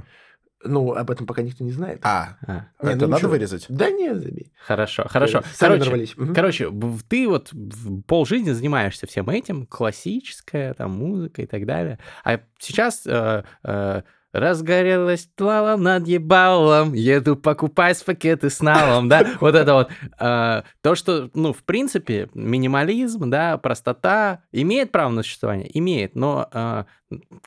[0.63, 1.99] Ну, об этом пока никто не знает.
[2.03, 3.29] А, А, Не, это ну надо ничего.
[3.31, 3.65] вырезать?
[3.69, 4.51] Да не, забей.
[4.65, 5.43] хорошо, хорошо.
[5.53, 6.17] Сами Короче, нарвались.
[6.17, 6.33] Мгм.
[6.33, 6.71] Короче,
[7.07, 11.99] ты вот в полжизни занимаешься всем этим, классическая там музыка и так далее.
[12.23, 14.01] А сейчас э, э,
[14.37, 19.89] разгорелась лала над ебалом, еду покупать пакеты с налом, да, вот это вот.
[20.19, 25.69] Э, То, что, ну, в принципе, минимализм, да, простота имеет право на существование?
[25.77, 26.83] Имеет, но э,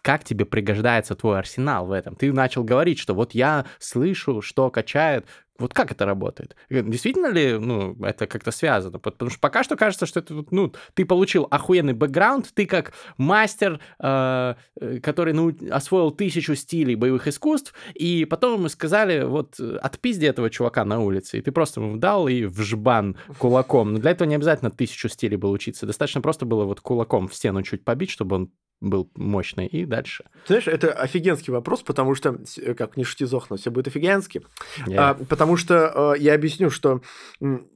[0.03, 2.16] как тебе пригождается твой арсенал в этом?
[2.16, 5.26] Ты начал говорить, что вот я слышу, что качает.
[5.61, 6.57] Вот как это работает?
[6.70, 8.99] Действительно ли, ну, это как-то связано?
[8.99, 12.92] Пот- Потому что пока что кажется, что это, ну, ты получил охуенный бэкграунд, ты как
[13.18, 19.61] мастер, э, э, который ну, освоил тысячу стилей боевых искусств, и потом ему сказали, вот,
[19.61, 23.92] э, отпизди этого чувака на улице, и ты просто ему дал и в жбан кулаком.
[23.92, 27.35] Но для этого не обязательно тысячу стилей было учиться, достаточно просто было вот кулаком в
[27.35, 30.25] стену чуть побить, чтобы он был мощный, и дальше.
[30.47, 34.43] Знаешь, это офигенский вопрос, потому что, с- как не шути Зохна, все будет офигенски.
[34.87, 37.03] Я- А, потому что э, я объясню, что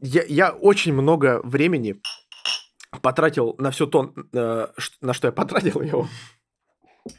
[0.01, 2.01] я, я очень много времени
[3.03, 4.67] потратил на все то, э,
[5.01, 6.09] на что я потратил его.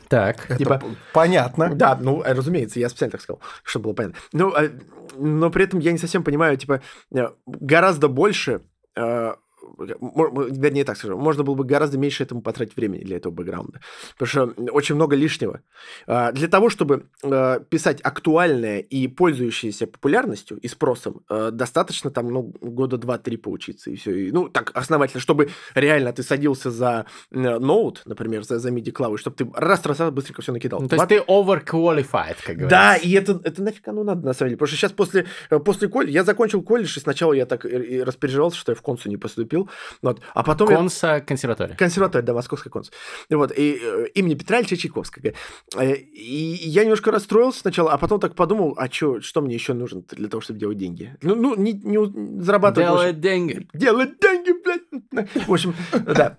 [0.08, 0.45] Так.
[0.50, 0.82] Это Типа-
[1.13, 1.74] понятно.
[1.76, 4.17] Да, ну, э, разумеется, я специально так сказал, чтобы было понятно.
[4.34, 4.71] Ну, э,
[5.15, 6.82] но при этом я не совсем понимаю, типа,
[7.15, 8.62] э, гораздо больше,
[8.95, 9.36] э,
[9.78, 13.82] вернее, так скажу, можно было бы гораздо меньше этому потратить времени для этого бэкграунда.
[14.17, 15.62] Потому что очень много лишнего.
[16.08, 22.30] А, Для того, чтобы э, писать актуальное и пользующееся популярностью и спросом, э, достаточно там,
[22.30, 24.30] ну, года два-три поучиться, и все.
[24.32, 29.36] Ну, так, основательно, чтобы реально ты садился за э, ноут, например, за, за MIDI-клавы, чтобы
[29.36, 30.82] ты раз-раз быстренько все накидал.
[30.82, 32.69] Ну, то есть ты overqualified, как говорится.
[32.69, 34.58] Да, и это, это нафиг оно надо, на самом деле.
[34.58, 37.69] Потому что сейчас после, э, после колледжа, я закончил колледж, и сначала я так и,
[37.69, 39.54] и распереживался, что я в консу не поступил.
[40.01, 40.21] Вот.
[40.33, 40.77] А потом я...
[40.77, 41.75] Конса консерватория.
[41.75, 42.91] Консерватория, да, Московская конс.
[43.29, 45.33] Вот, и э, имени Петра Ильича Чайковского.
[45.77, 49.73] Э, И я немножко расстроился сначала, а потом так подумал, а чё, что мне еще
[49.73, 51.15] нужно для того, чтобы делать деньги?
[51.21, 52.89] Ну, ну не, не зарабатывать...
[52.89, 53.13] больше.
[53.13, 53.67] Делает деньги.
[53.73, 55.47] Делать деньги, блядь.
[55.47, 56.37] В общем, да.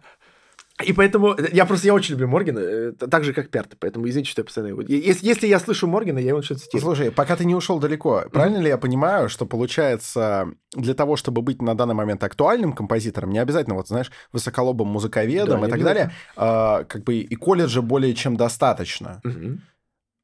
[0.84, 4.30] И поэтому я просто я очень люблю Моргена, э, так же как Перта, поэтому извините,
[4.30, 4.82] что я постоянно его.
[4.82, 6.82] Если, если я слышу Моргена, я его начну цитировать.
[6.82, 11.40] Слушай, пока ты не ушел далеко, правильно ли я понимаю, что получается для того, чтобы
[11.40, 15.82] быть на данный момент актуальным композитором, не обязательно, вот знаешь, высоколобым музыковедом Да, и так
[15.82, 19.20] далее, а, как бы и колледжа более чем достаточно.
[19.24, 19.62] Мгм.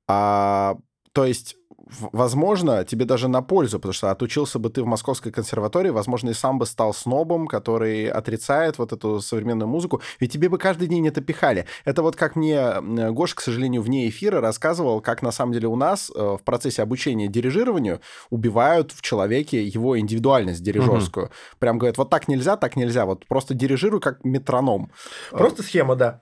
[0.07, 0.77] А,
[1.13, 1.57] то есть,
[2.13, 6.35] возможно, тебе даже на пользу, потому что отучился бы ты в Московской консерватории, возможно, и
[6.35, 11.07] сам бы стал снобом, который отрицает вот эту современную музыку, ведь тебе бы каждый день
[11.09, 11.67] это пихали.
[11.85, 15.69] Это вот как мне м, Гоша, к сожалению, вне эфира рассказывал, как на самом деле
[15.69, 21.31] у нас э, в процессе обучения дирижированию убивают в человеке его индивидуальность дирижерскую.
[21.59, 24.91] Прям говорят, вот так нельзя, так нельзя, вот просто дирижируй как метроном.
[25.31, 26.21] Просто схема, да.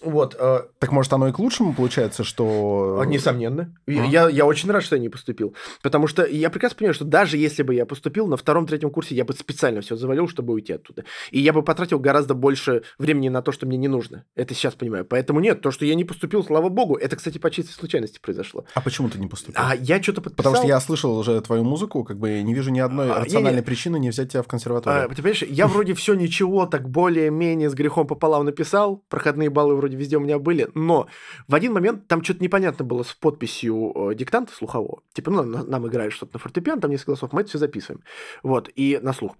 [0.00, 2.98] Вот, э, Так может оно и к лучшему получается, что...
[3.00, 3.74] А, Несомненно.
[3.86, 3.90] А.
[3.90, 5.54] Я, я очень рад, что я не поступил.
[5.82, 9.24] Потому что я прекрасно понимаю, что даже если бы я поступил, на втором-третьем курсе я
[9.24, 11.04] бы специально все завалил, чтобы уйти оттуда.
[11.30, 14.24] И я бы потратил гораздо больше времени на то, что мне не нужно.
[14.34, 15.04] Это сейчас понимаю.
[15.04, 18.64] Поэтому нет, то, что я не поступил, слава богу, это, кстати, по чистой случайности произошло.
[18.74, 19.60] А почему ты не поступил?
[19.62, 20.36] А я что-то подписал.
[20.52, 23.52] Потому что я слышал уже твою музыку, как бы не вижу ни одной А, рациональной
[23.60, 23.62] не-не.
[23.62, 25.04] причины не взять тебя в консерваторию.
[25.04, 29.76] А, ты понимаешь, я вроде все ничего так более-менее с грехом пополам написал, проходные баллы
[29.76, 31.08] вроде везде у меня были, но
[31.48, 35.02] в один момент там что-то непонятно было с подписью э, диктанта слухового.
[35.14, 38.02] Типа, ну, на- нам играют что-то на фортепиано, там несколько голосов, мы это все записываем.
[38.42, 39.36] Вот, и на слух.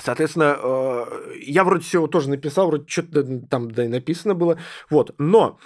[0.00, 1.04] Соответственно, э,
[1.42, 4.58] я вроде все тоже написал, вроде что-то там да и написано было.
[4.90, 5.58] Вот, но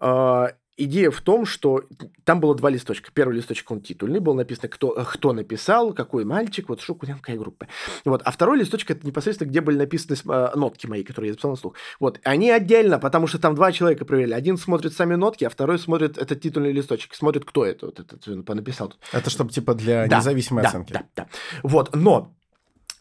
[0.00, 1.84] э, идея в том, что
[2.24, 3.10] там было два листочка.
[3.12, 7.68] Первый листочек, он титульный, был написано, кто, кто написал, какой мальчик, вот что, какая группа.
[8.04, 8.22] Вот.
[8.24, 11.56] А второй листочек, это непосредственно, где были написаны э, нотки мои, которые я записал на
[11.56, 11.74] слух.
[12.00, 12.20] Вот.
[12.24, 14.34] Они отдельно, потому что там два человека проверяли.
[14.34, 18.48] Один смотрит сами нотки, а второй смотрит этот титульный листочек, смотрит, кто это, вот этот
[18.48, 18.94] написал.
[19.12, 20.92] Это чтобы типа для Да, независимой да, оценки.
[20.92, 21.28] Да, да.
[21.62, 22.34] Вот, но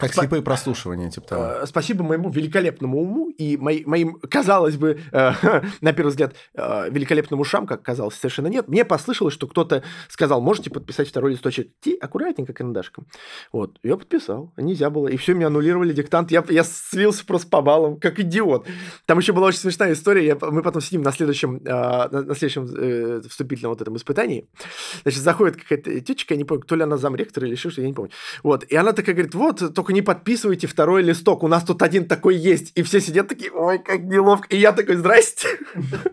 [0.01, 1.43] Как Спа- слепые прослушивания, типа того.
[1.43, 5.31] Э, Спасибо моему великолепному уму и мои- моим, казалось бы, э,
[5.81, 8.67] на первый взгляд, э, великолепным ушам, как казалось, совершенно нет.
[8.67, 13.07] Мне послышалось, что кто-то сказал, можете подписать второй листочек Ти, аккуратненько карандашком.
[13.53, 15.07] Вот, я подписал, нельзя было.
[15.07, 16.31] И все, меня аннулировали диктант.
[16.31, 18.67] Я, я слился просто по баллам, как идиот.
[19.05, 20.25] Там еще была очень смешная история.
[20.25, 24.47] Я- мы потом сидим на следующем, э, на, на следующем э, вступительном вот этом испытании.
[25.03, 27.87] Значит, заходит какая-то тетечка, я не помню, то ли она замректора или еще что, я
[27.87, 28.11] не помню.
[28.43, 32.07] Вот, и она такая говорит, вот, только не подписывайте второй листок, у нас тут один
[32.07, 32.71] такой есть.
[32.75, 34.47] И все сидят такие, ой, как неловко.
[34.49, 35.47] И я такой, здрасте.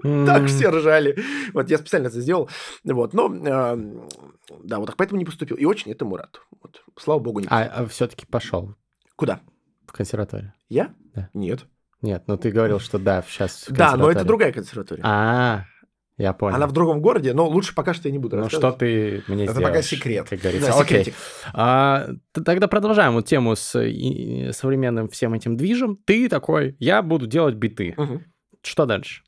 [0.02, 1.18] Так все ржали.
[1.52, 2.48] Вот, я специально это сделал.
[2.84, 3.76] Вот, но, э,
[4.64, 5.56] да, вот так, поэтому не поступил.
[5.56, 6.40] И очень этому рад.
[6.62, 7.72] Вот, слава богу, не поступил.
[7.74, 8.74] А, все-таки пошел
[9.16, 9.40] Куда?
[9.86, 10.52] в консерваторию.
[10.68, 10.94] Я?
[11.14, 11.30] Да.
[11.34, 11.66] Нет.
[12.00, 13.66] Нет, ну ты говорил, что да, сейчас.
[13.68, 15.02] Да, но это другая консерватория.
[15.04, 15.64] А,
[16.18, 16.56] я понял.
[16.56, 19.44] Она в другом городе, но лучше пока что я не буду Ну что ты мне
[19.44, 20.26] Это сделаешь, пока секрет.
[20.28, 20.70] Как говорится.
[20.72, 21.14] Да, Окей.
[21.54, 25.96] А, тогда продолжаем вот тему с и- современным всем этим движем.
[26.04, 27.94] Ты такой, я буду делать биты.
[27.96, 28.24] Мгм.
[28.62, 29.22] Что дальше?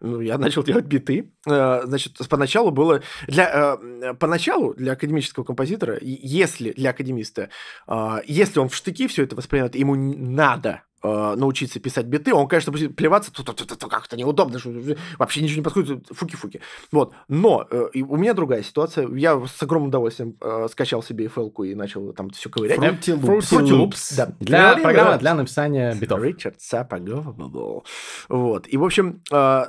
[0.00, 1.32] Ну, я начал делать биты.
[1.46, 3.02] Э, Значит, поначалу было...
[3.26, 7.50] Для, э, поначалу для академического композитора, если для академиста,
[7.86, 12.72] э, если он в штыки все это воспринимает, ему надо научиться писать биты, он, конечно,
[12.72, 14.72] будет плеваться, «Ту-ту-ту-ту, как это неудобно, что
[15.18, 16.62] вообще ничего не подходит, фуки-фуки.
[16.92, 17.12] Вот.
[17.28, 19.06] Но э, у меня другая ситуация.
[19.14, 22.78] Я с огромным удовольствием э, скачал себе FL и начал там все ковырять.
[22.78, 23.40] Fruity Loops.
[23.40, 24.32] Fruity Loops, да.
[24.40, 25.18] Для Говорим, программы да.
[25.18, 26.22] для написания битов.
[26.22, 27.26] Ричард Сапогов.
[28.30, 28.66] Вот.
[28.66, 29.64] И, в общем, э,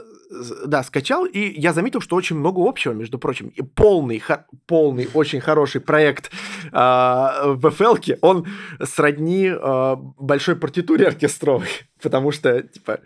[0.65, 3.47] да, скачал, и я заметил, что очень много общего, между прочим.
[3.55, 6.31] И полный, хо- полный, очень хороший проект
[6.65, 8.45] э, в FL, он
[8.83, 11.67] сродни э, большой партитуре оркестровой.
[12.05, 12.99] Потому что, типа,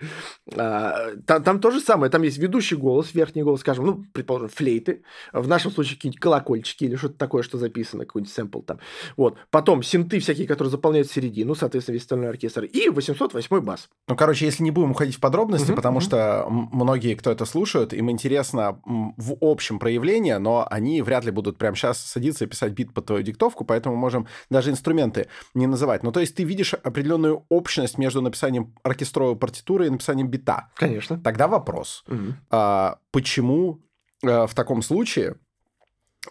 [0.57, 4.49] а, там, там то же самое, там есть ведущий голос, верхний голос, скажем, ну, предположим,
[4.49, 8.79] флейты, в нашем случае какие-нибудь колокольчики или что-то такое, что записано, какой-нибудь сэмпл там.
[9.15, 9.37] Вот.
[9.51, 13.87] Потом синты всякие, которые заполняют середину, соответственно, весь остальной оркестр, и 808 бас.
[14.09, 16.03] Ну, короче, если не будем уходить в подробности, угу, потому угу.
[16.03, 21.57] что многие, кто это слушают, им интересно в общем проявлении, но они вряд ли будут
[21.57, 26.03] прямо сейчас садиться и писать бит под твою диктовку, поэтому можем даже инструменты не называть.
[26.03, 30.69] Ну, то есть ты видишь определенную общность между написанием оркестровой партитуры и написанием бита.
[30.75, 31.19] Конечно.
[31.19, 32.03] Тогда вопрос.
[32.07, 32.33] Угу.
[32.51, 33.81] А, почему
[34.23, 35.35] а, в таком случае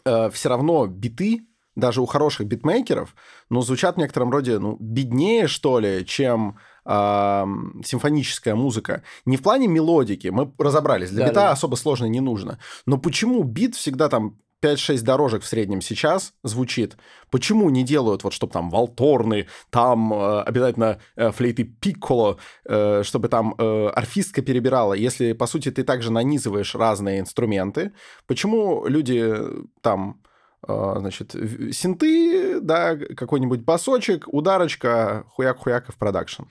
[0.04, 3.14] а, все равно биты даже у хороших битмейкеров,
[3.50, 7.44] ну, звучат в некотором роде, ну, беднее, что ли, чем э,
[7.84, 9.04] симфоническая музыка.
[9.24, 11.50] Не в плане мелодики, мы разобрались, для да, бита да.
[11.52, 12.58] особо сложно не нужно.
[12.84, 16.96] Но почему бит всегда там 5-6 дорожек в среднем сейчас звучит.
[17.30, 23.28] Почему не делают, вот, чтобы там валторны, там э, обязательно э, флейты пикколо, э, чтобы
[23.28, 27.92] там э, орфистка перебирала, если, по сути, ты также нанизываешь разные инструменты?
[28.26, 30.20] Почему люди э, там
[30.66, 31.36] э, значит,
[31.72, 36.42] синты, да, какой-нибудь басочек, ударочка, хуяк-хуяк в продакшн.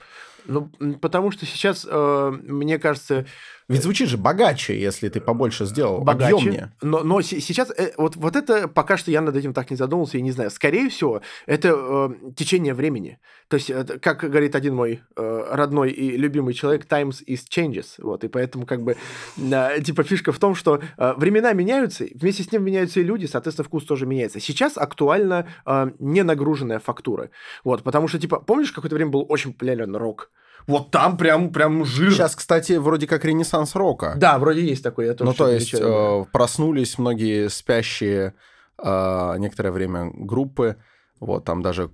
[0.46, 0.70] Ну,
[1.02, 3.26] потому что сейчас, э, мне кажется,
[3.68, 6.72] ведь звучит же богаче, если ты побольше сделал, богаче, объемнее.
[6.80, 10.16] Но, но сейчас э, вот, вот это пока что я над этим так не задумался
[10.16, 10.50] и не знаю.
[10.50, 13.18] Скорее всего, это э, течение времени.
[13.48, 17.86] То есть, это, как говорит один мой э, родной и любимый человек, times is changes.
[17.98, 18.96] Вот, и поэтому как бы
[19.36, 23.26] э, типа фишка в том, что э, времена меняются, вместе с ним меняются и люди,
[23.26, 24.40] соответственно, вкус тоже меняется.
[24.40, 27.28] Сейчас актуально э, не нагруженная фактура.
[27.64, 30.30] Вот, потому что, типа, помнишь, какое-то время был очень популярен рок?
[30.68, 32.12] Вот там прям, прям жир.
[32.12, 34.12] Сейчас, кстати, вроде как ренессанс рока.
[34.16, 35.06] Да, вроде есть такой.
[35.06, 38.34] Я тоже ну, то есть э, проснулись многие спящие
[38.80, 40.76] э, некоторое время группы.
[41.20, 41.90] Вот, там даже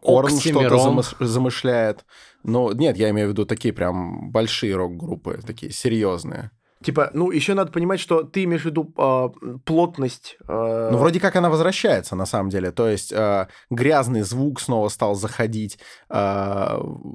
[0.00, 1.14] Корн что-то замыш...
[1.20, 2.06] замышляет.
[2.42, 6.50] Но нет, я имею в виду такие прям большие рок-группы, такие серьезные.
[6.84, 9.28] Типа, ну, еще надо понимать, что ты имеешь в виду э,
[9.64, 10.36] плотность.
[10.46, 10.90] Э...
[10.92, 12.72] Ну, вроде как она возвращается, на самом деле.
[12.72, 15.78] То есть э, грязный звук снова стал заходить,
[16.10, 16.14] э,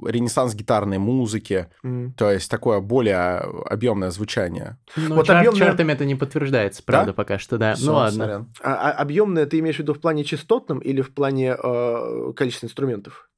[0.06, 2.14] ренессанс гитарной музыки, mm.
[2.16, 4.76] то есть такое более объемное звучание.
[4.96, 5.68] Ну, вот чар- объемное...
[5.68, 7.14] чартами это не подтверждается, правда, да?
[7.14, 7.74] пока что, да.
[7.74, 8.48] Все, ну, ладно.
[8.62, 12.66] А, а объемное ты имеешь в виду в плане частотном или в плане э, количества
[12.66, 13.30] инструментов?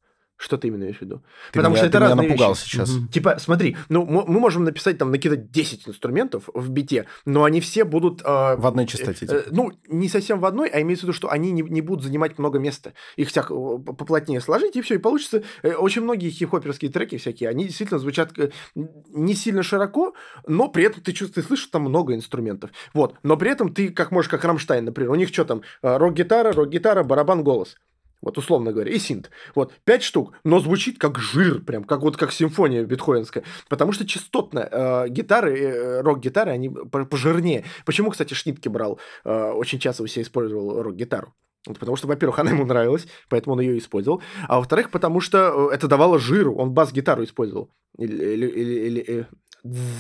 [0.43, 1.23] Что ты именно имеешь в виду?
[1.53, 2.65] Ты Потому меня, что это ты разные меня напугал вещи.
[2.65, 2.91] сейчас.
[2.91, 3.07] Угу.
[3.09, 7.85] Типа, смотри, ну мы можем написать там, накидать 10 инструментов в бите, но они все
[7.85, 8.23] будут...
[8.23, 9.25] Э, в одной частоте.
[9.27, 12.03] Э, ну, не совсем в одной, а имеется в виду, что они не, не будут
[12.03, 12.93] занимать много места.
[13.15, 15.45] Их всяк поплотнее сложить, и все, и получится...
[15.63, 20.15] Э, очень многие хип-хоперские треки всякие, они действительно звучат э, не сильно широко,
[20.49, 22.71] но при этом ты чувствуешь, ты слышишь там много инструментов.
[22.95, 23.15] Вот.
[23.23, 25.63] Но при этом ты, как можешь, как Рамштайн, например, у них что там?
[25.83, 27.77] Э, рок-гитара, рок-гитара, барабан, голос
[28.23, 29.31] вот условно говоря, и синт.
[29.55, 34.07] Вот, пять штук, но звучит как жир, прям, как вот как симфония бетховенская, потому что
[34.07, 37.65] частотно э, гитары, э, рок-гитары, они пожирнее.
[37.85, 41.35] Почему, кстати, Шнитке брал, э, очень часто у себя использовал рок-гитару?
[41.67, 44.21] Вот потому что, во-первых, она ему нравилась, поэтому он ее использовал.
[44.49, 46.57] А во-вторых, потому что э, это давало жиру.
[46.57, 47.71] Он бас-гитару использовал.
[47.99, 49.25] Или, или, или, или э,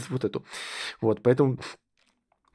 [0.08, 0.44] вот эту.
[1.00, 1.58] Вот, поэтому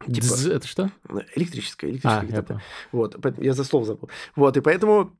[0.05, 0.91] Типа, Дз, это что?
[1.35, 2.61] Электрическая, электрическая а, гитара.
[2.91, 4.09] Вот, я за слов забыл.
[4.35, 5.17] Вот, и поэтому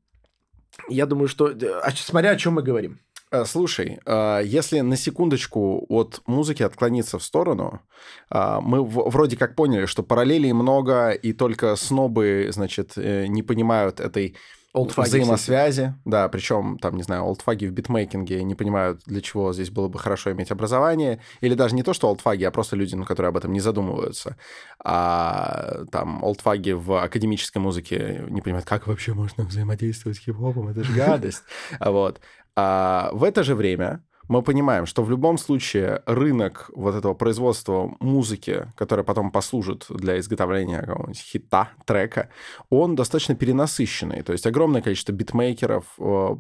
[0.90, 1.54] я думаю, что...
[1.84, 3.00] А, смотря о чем мы говорим.
[3.32, 7.82] Э, слушай, э, если на секундочку от музыки отклониться в сторону,
[8.30, 14.36] мы вроде как поняли, что параллелей много, и только снобы, значит, не понимают этой
[14.74, 15.94] олдфаги взаимосвязи.
[16.06, 20.00] Да, причем, там, не знаю, олдфаги в битмейкинге не понимают, для чего здесь было бы
[20.00, 21.20] хорошо иметь образование.
[21.42, 24.38] Или даже не то, что олдфаги, а просто люди, ну, которые об этом не задумываются.
[24.84, 30.84] А там олдфаги в академической музыке не понимают, как вообще можно взаимодействовать с хип-хопом, это
[30.84, 31.44] же гадость.
[31.80, 32.20] Вот.
[32.56, 37.96] А в это же время мы понимаем, что в любом случае рынок вот этого производства
[38.00, 42.30] музыки, которая потом послужит для изготовления какого-нибудь хита, трека,
[42.70, 44.22] он достаточно перенасыщенный.
[44.24, 46.36] То есть огромное количество битмейкеров, э,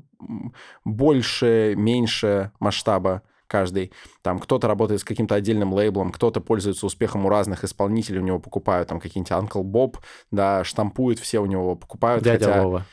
[0.83, 3.91] больше, меньше масштаба каждый.
[4.21, 8.39] Там кто-то работает с каким-то отдельным лейблом, кто-то пользуется успехом у разных исполнителей, у него
[8.39, 9.97] покупают там какие-нибудь Uncle Bob,
[10.31, 12.23] да, штампуют, все у него покупают.
[12.23, 12.63] Дядя хотя...
[12.63, 12.85] Вова.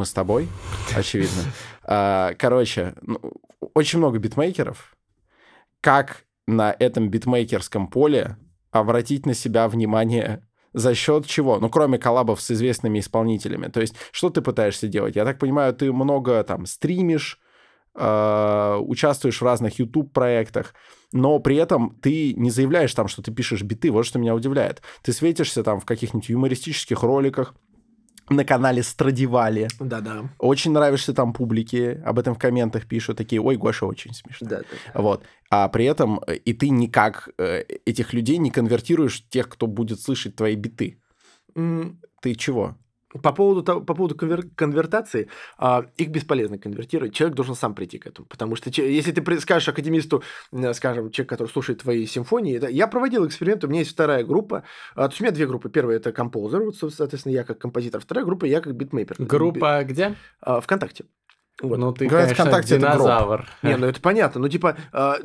[0.00, 0.48] Мы с тобой,
[0.96, 1.42] очевидно.
[1.84, 3.20] А, короче, ну,
[3.74, 4.96] очень много битмейкеров.
[5.82, 8.38] Как на этом битмейкерском поле
[8.70, 11.58] обратить на себя внимание за счет чего?
[11.58, 13.66] Ну, кроме коллабов с известными исполнителями.
[13.66, 15.16] То есть, что ты пытаешься делать?
[15.16, 17.38] Я так понимаю, ты много там стримишь,
[17.94, 20.72] э, участвуешь в разных YouTube-проектах,
[21.12, 23.90] но при этом ты не заявляешь там, что ты пишешь биты.
[23.90, 24.80] Вот что меня удивляет.
[25.02, 27.54] Ты светишься там в каких-нибудь юмористических роликах,
[28.30, 29.68] на канале Страдивали.
[29.78, 30.30] Да-да.
[30.38, 34.48] Очень нравишься там публике, об этом в комментах пишут, такие, ой, Гоша очень смешно.
[34.48, 35.00] Да, да.
[35.00, 35.24] Вот.
[35.50, 39.66] А при этом э, и ты никак э, этих людей не конвертируешь в тех, кто
[39.66, 41.00] будет слышать твои биты.
[41.56, 42.76] М, Ты чего?
[43.22, 47.12] По поводу, по поводу конвер- конвертации, а, их бесполезно конвертировать.
[47.12, 48.26] Человек должен сам прийти к этому.
[48.28, 52.86] Потому что если ты скажешь академисту, э, скажем, человек, который слушает твои симфонии, это- я
[52.86, 54.62] проводил эксперимент, у меня есть вторая группа.
[54.94, 55.68] а, То есть у меня две группы.
[55.68, 58.00] Первая это композер, вот, соответственно, я как композитор.
[58.00, 59.16] Вторая группа я как битмейкер.
[59.18, 60.14] Группа где?
[60.40, 61.04] А, ВКонтакте.
[61.62, 61.78] Вот.
[61.78, 62.96] Ну, ты, Говорят, конечно, ВКонтакте это гроб.
[62.96, 63.48] динозавр.
[63.62, 65.16] Не, ну это понятно, ну типа а,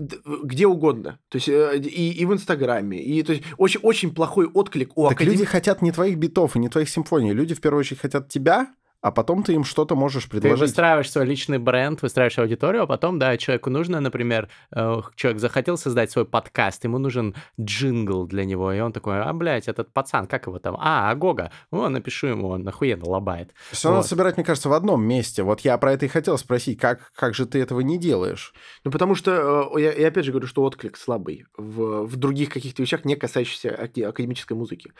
[0.44, 4.46] где угодно, то есть э, и, и в Инстаграме, и то есть очень очень плохой
[4.48, 7.32] отклик у Так академи- люди хотят не твоих битов и не твоих симфоний.
[7.32, 8.68] Люди в первую очередь хотят тебя,
[9.06, 10.62] а потом ты им что-то можешь Ты предложить.
[10.62, 15.78] выстраиваешь свой личный бренд, выстраиваешь аудиторию, а потом, да, человеку нужно, например, э, человек захотел
[15.78, 20.26] создать свой подкаст, ему нужен джингл для него, и он такой, а, блядь, этот пацан,
[20.26, 20.76] как его там?
[20.80, 21.52] А, Агога.
[21.70, 23.54] О, напишу ему, он охуенно лобает.
[23.70, 24.08] Все надо Вот.
[24.08, 25.44] собирать, мне кажется, в одном месте.
[25.44, 28.56] Вот я про это и хотел спросить, как, как же ты этого не делаешь?
[28.86, 32.50] Ну, потому что, э, я, я опять же говорю, что отклик слабый в, в других
[32.50, 34.94] каких-то вещах, не касающихся академической музыки.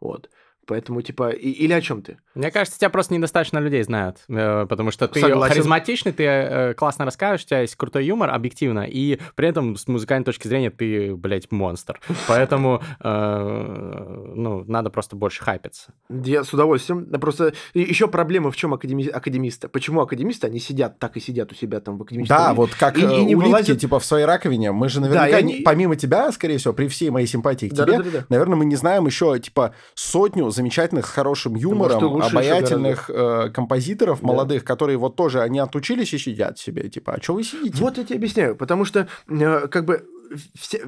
[0.00, 0.30] Вот.
[0.66, 2.18] Поэтому, типа, и- или о чем ты?
[2.34, 5.52] Мне кажется, тебя просто недостаточно людей знают, э, потому что ты Согласен.
[5.54, 9.88] харизматичный, ты э, классно рассказываешь, у тебя есть крутой юмор, объективно, и при этом с
[9.88, 12.00] музыкальной точки зрения ты, блядь, монстр.
[12.28, 15.92] Поэтому, э, ну, надо просто больше хайпиться.
[16.08, 17.06] Я с удовольствием.
[17.08, 19.06] Да Просто еще проблема в чем академи...
[19.08, 19.68] академисты?
[19.68, 22.56] Почему академисты, они сидят так и сидят у себя там в академическом Да, мире?
[22.56, 24.72] вот как И- э, и не улитки, вылазят- типа в своей раковине.
[24.72, 27.84] Мы же наверняка, они- не- помимо тебя, скорее всего, при всей моей симпатии к Да,
[27.84, 28.26] тебе, да, да, да.
[28.28, 34.22] наверное, мы не знаем еще, типа, сотню замечательных, с хорошим юмором, может, обаятельных э, композиторов
[34.22, 37.76] молодых, которые вот тоже, они отучились и сидят себе, типа, а что вы сидите?
[37.78, 40.06] Вот я тебе объясняю, потому что э, как бы
[40.54, 40.78] вся,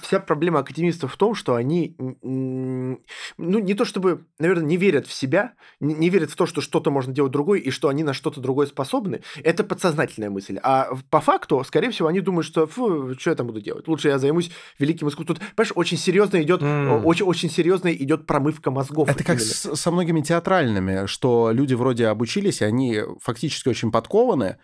[0.00, 2.98] вся проблема академистов в том, что они, ну,
[3.38, 6.90] не то чтобы, наверное, не верят в себя, не, не верят в то, что что-то
[6.90, 9.22] можно делать другое и что они на что-то другое способны.
[9.42, 10.58] Это подсознательная мысль.
[10.62, 13.88] А по факту, скорее всего, они думают, что, фу, что я там буду делать?
[13.88, 15.36] Лучше я займусь великим искусством.
[15.36, 17.04] Тут, понимаешь, очень серьезно идет, М.
[17.06, 19.08] очень, очень серьезно идет промывка мозгов.
[19.08, 24.56] Это как с- со многими театральными, что люди вроде обучились, и они фактически очень подкованы,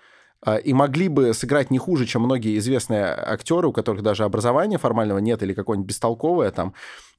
[0.64, 5.18] и могли бы сыграть не хуже, чем многие известные актеры, у которых даже образования формального
[5.18, 6.74] нет или какое-нибудь бестолковое там.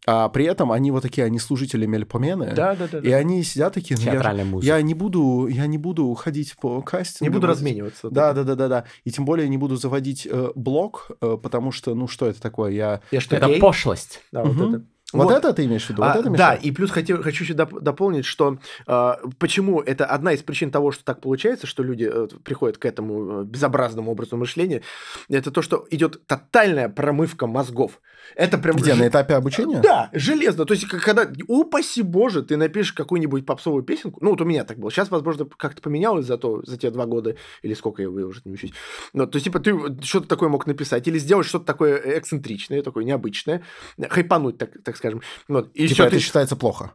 [0.08, 2.53] А при этом они вот такие, они служители Мельпомены.
[2.55, 2.99] Да, да, да.
[2.99, 3.17] И да.
[3.17, 4.65] они сидят такие, ну, я, музыка.
[4.65, 7.29] я не буду, я не буду ходить по кастингу.
[7.29, 7.53] Не буду вот.
[7.53, 8.10] размениваться.
[8.10, 8.86] Да, да, да, да, да.
[9.03, 12.71] И тем более не буду заводить э, блог, э, потому что, ну что это такое?
[12.71, 13.60] Я Я что, Это гей?
[13.60, 14.21] пошлость.
[14.32, 14.75] Да, вот Мгм.
[14.75, 14.86] это.
[15.13, 16.03] Вот, это ты имеешь в виду?
[16.03, 20.05] Вот А, это да, и плюс хотел, хочу еще доп- дополнить, что э, почему это
[20.05, 24.11] одна из причин того, что так получается, что люди э, приходят к этому э, безобразному
[24.11, 24.81] образу мышления,
[25.29, 27.99] это то, что идет тотальная промывка мозгов.
[28.35, 28.75] Это прям...
[28.75, 29.79] Где на этапе обучения?
[29.79, 30.65] Да, железно.
[30.65, 34.77] То есть, когда, упаси боже, ты напишешь какую-нибудь попсовую песенку, ну, вот у меня так
[34.77, 34.91] было.
[34.91, 38.53] Сейчас, возможно, как-то поменялось за, то, за те два года, или сколько я уже не
[38.53, 38.73] учусь.
[39.13, 43.03] Ну, то есть, типа, ты что-то такое мог написать, или сделать что-то такое эксцентричное, такое
[43.03, 43.63] необычное,
[44.09, 45.21] хайпануть, так, так скажем.
[45.47, 45.71] Вот.
[45.73, 46.93] И Типа всё, это ты- считается плохо.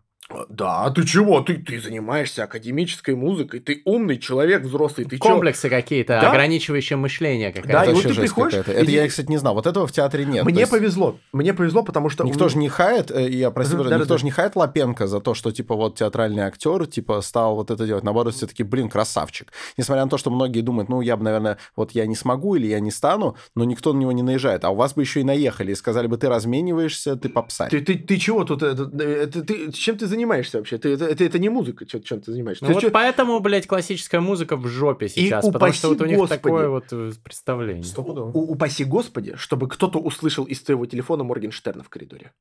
[0.48, 1.40] Да, ты чего?
[1.42, 5.18] Ты, ты занимаешься академической музыкой, ты умный человек взрослый, ты?
[5.18, 6.30] Комплексы какие-то, Да.
[6.30, 7.90] ограничивающее мышление Да, какая-то.
[7.90, 8.72] и вот ты приходишь, какая-то.
[8.80, 9.54] Это и- я, кстати, не знал.
[9.54, 10.44] Вот этого в театре нет.
[10.44, 11.18] Мне есть повезло.
[11.32, 12.24] Мне повезло, потому что...
[12.24, 14.18] Никто же не хает, э, я прости, пожалуйста, никто да-да-да.
[14.18, 17.86] же не хает Лапенко за то, что, типа, вот театральный актер, типа, стал вот это
[17.86, 18.04] делать.
[18.04, 19.52] Наоборот, все таки блин, красавчик.
[19.76, 22.66] Несмотря на то, что многие думают, ну, я бы, наверное, вот я не смогу или
[22.66, 24.64] я не стану, но никто на него не наезжает.
[24.64, 27.70] А у вас бы еще и наехали и сказали бы, ты размениваешься, ты попсарь.
[27.70, 28.62] Ты, ты, ты чего тут?
[28.62, 30.78] Это, это, ты, чем ты занимаешься вообще?
[30.78, 32.64] Ты, это, это, это не музыка, чем, чем ты занимаешься.
[32.64, 36.00] Ну Ты вот чё- поэтому, блядь, классическая музыка в жопе сейчас, потому упаси что вот
[36.00, 36.42] у них Господи.
[36.42, 37.84] такое вот э, представление.
[37.84, 38.30] Стопудово.
[38.32, 42.32] У- упаси Господи, чтобы кто-то услышал из твоего телефона Моргенштерна в коридоре.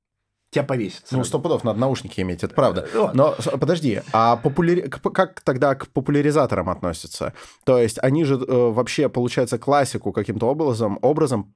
[0.51, 1.01] Тебя повесят.
[1.11, 1.23] Ну, сразу.
[1.29, 2.87] сто пудов надо наушники иметь, это правда.
[2.93, 3.09] Э.
[3.15, 7.33] Но подожди, а популяри- как тогда к популяризаторам относятся?
[7.65, 11.55] То есть они же э, вообще, получается, классику каким-то образом, образом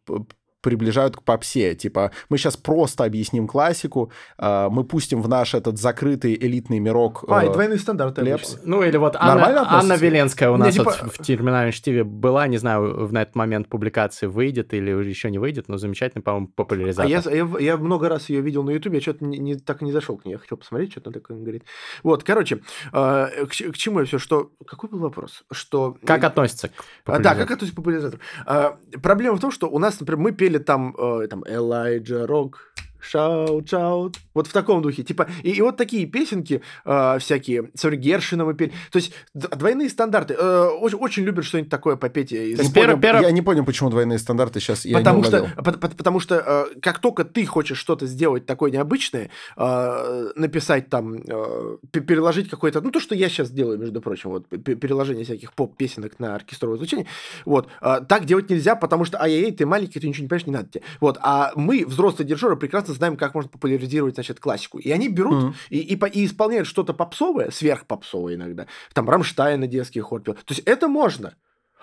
[0.61, 1.75] приближают к попсе.
[1.75, 7.23] Типа, мы сейчас просто объясним классику, э, мы пустим в наш этот закрытый элитный мирок.
[7.27, 8.57] А, и э, двойные стандарты Лепс.
[8.63, 9.93] Ну, или вот Нормально Анна, Анна?
[9.93, 13.35] Веленская у Не, нас типа- вот в терминальном чтиве была, не знаю, в на этот
[13.35, 17.09] момент публикации выйдет или еще не выйдет, но замечательный, по-моему, А популяризатор.
[17.09, 19.85] я, я, я много раз ее видел на Ютубе, я что-то не, не- так и
[19.85, 20.31] не зашел к ней.
[20.33, 21.63] Я хотел посмотреть, что там такое говорит.
[22.03, 22.61] Вот, короче,
[22.93, 24.17] э, к, к чему я все?
[24.19, 24.51] Что.
[24.65, 25.43] Какой был вопрос?
[25.51, 25.97] Что.
[26.05, 26.71] Как относится к
[27.05, 27.39] А, Да, популяризатору?
[27.47, 28.21] как относится к популяризатору?
[28.45, 32.73] А, проблема в том, что у нас, например, мы пели там, э, там Элайджа Рок,
[33.07, 34.17] шаут, шаут.
[34.33, 35.03] Вот в таком духе.
[35.03, 38.71] Типа, и, и вот такие песенки э, всякие, смотри, Гершина мы пели.
[38.91, 40.35] То есть двойные стандарты.
[40.37, 42.31] Э, очень, очень любят что-нибудь такое попеть.
[42.31, 42.59] Из...
[42.59, 43.21] Не понял, пер...
[43.21, 46.35] Я не понял, почему двойные стандарты сейчас я потому не что, по, по, Потому что
[46.35, 52.81] э, как только ты хочешь что-то сделать такое необычное, э, написать там, э, переложить какое-то...
[52.81, 57.07] Ну, то, что я сейчас делаю, между прочим, вот, переложение всяких поп-песенок на оркестровое звучание,
[57.45, 60.53] вот, э, так делать нельзя, потому что, ай-яй, ты маленький, ты ничего не понимаешь, не
[60.53, 60.83] надо тебе.
[60.99, 64.79] Вот, а мы, взрослые дирижеры, прекрасно знаем, как можно популяризировать, значит, классику.
[64.79, 65.55] И они берут mm-hmm.
[65.69, 68.67] и, и, и исполняют что-то попсовое, сверхпопсовое иногда.
[68.93, 70.33] Там Рамштайн детский хор пел.
[70.33, 71.35] То есть это можно,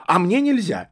[0.07, 0.91] а мне нельзя.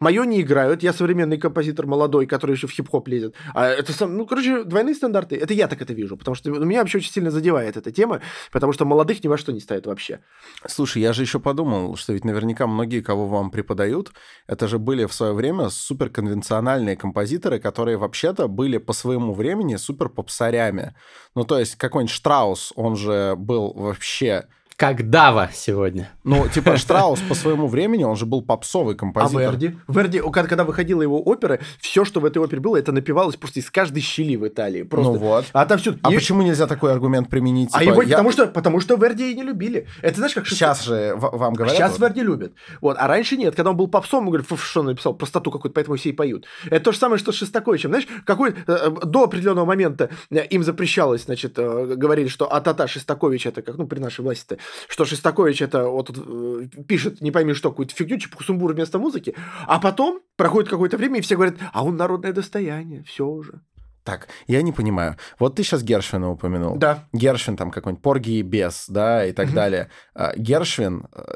[0.00, 3.34] Мое не играют, я современный композитор молодой, который еще в хип-хоп лезет.
[3.52, 5.36] А это, сам, ну, короче, двойные стандарты.
[5.36, 8.72] Это я так это вижу, потому что меня вообще очень сильно задевает эта тема, потому
[8.72, 10.20] что молодых ни во что не ставят вообще.
[10.66, 14.12] Слушай, я же еще подумал, что ведь наверняка многие, кого вам преподают,
[14.46, 20.08] это же были в свое время суперконвенциональные композиторы, которые вообще-то были по своему времени супер
[20.08, 20.94] попсарями.
[21.34, 24.46] Ну, то есть какой-нибудь Штраус, он же был вообще
[24.80, 26.10] как Дава сегодня.
[26.24, 29.42] Ну, типа Штраус по своему времени, он же был попсовый композитор.
[29.42, 29.76] А Верди?
[29.88, 33.70] Верди, когда выходила его опера, все, что в этой опере было, это напевалось просто из
[33.70, 34.84] каждой щели в Италии.
[34.84, 35.12] Просто.
[35.12, 35.44] Ну вот.
[35.52, 35.94] А, там все...
[36.00, 36.14] а и...
[36.14, 37.68] почему нельзя такой аргумент применить?
[37.74, 38.16] А типа, а его, я...
[38.16, 39.86] потому, что, потому что Верди и не любили.
[40.00, 40.48] Это знаешь, как...
[40.48, 41.76] Сейчас же вам говорят?
[41.76, 42.00] Сейчас вот.
[42.00, 42.54] Верди любят.
[42.80, 42.96] Вот.
[42.98, 43.54] А раньше нет.
[43.54, 46.46] Когда он был попсом, он говорит, что он написал, простоту какую-то, поэтому все и поют.
[46.70, 47.90] Это то же самое, что с Шестаковичем.
[47.90, 53.44] Знаешь, какой э, до определенного момента э, им запрещалось, значит, э, говорили, что а-та-та Шестакович,
[53.44, 54.56] это как, ну, при нашей власти-то,
[54.88, 59.34] что Шестакович это вот э, пишет, не пойми что, какую-то фигню, типа сумбур вместо музыки,
[59.66, 63.60] а потом проходит какое-то время, и все говорят, а он народное достояние, все уже.
[64.02, 65.16] Так, я не понимаю.
[65.38, 66.76] Вот ты сейчас Гершвина упомянул.
[66.76, 67.04] Да.
[67.12, 69.90] Гершвин там какой-нибудь Порги и Бес, да, и так далее.
[70.14, 71.34] А, Гершвин э,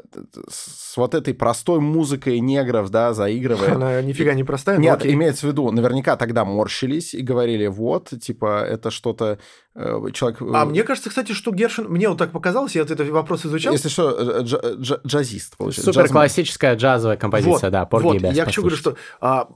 [0.49, 3.73] с вот этой простой музыкой негров, да, заигрывает.
[3.73, 4.79] Она нифига не простая.
[4.79, 5.13] Нет, окей.
[5.13, 9.37] имеется в виду, наверняка тогда морщились и говорили, вот, типа, это что-то
[10.13, 10.41] человек...
[10.41, 11.87] А э, мне кажется, кстати, что Гершин...
[11.89, 13.73] Мне вот так показалось, я вот этот вопрос изучал.
[13.73, 15.91] Если что, дж, дж, джазист, получается.
[15.91, 19.49] Супер классическая джазовая композиция, вот, да, Порги вот, Я хочу говорю, что, а,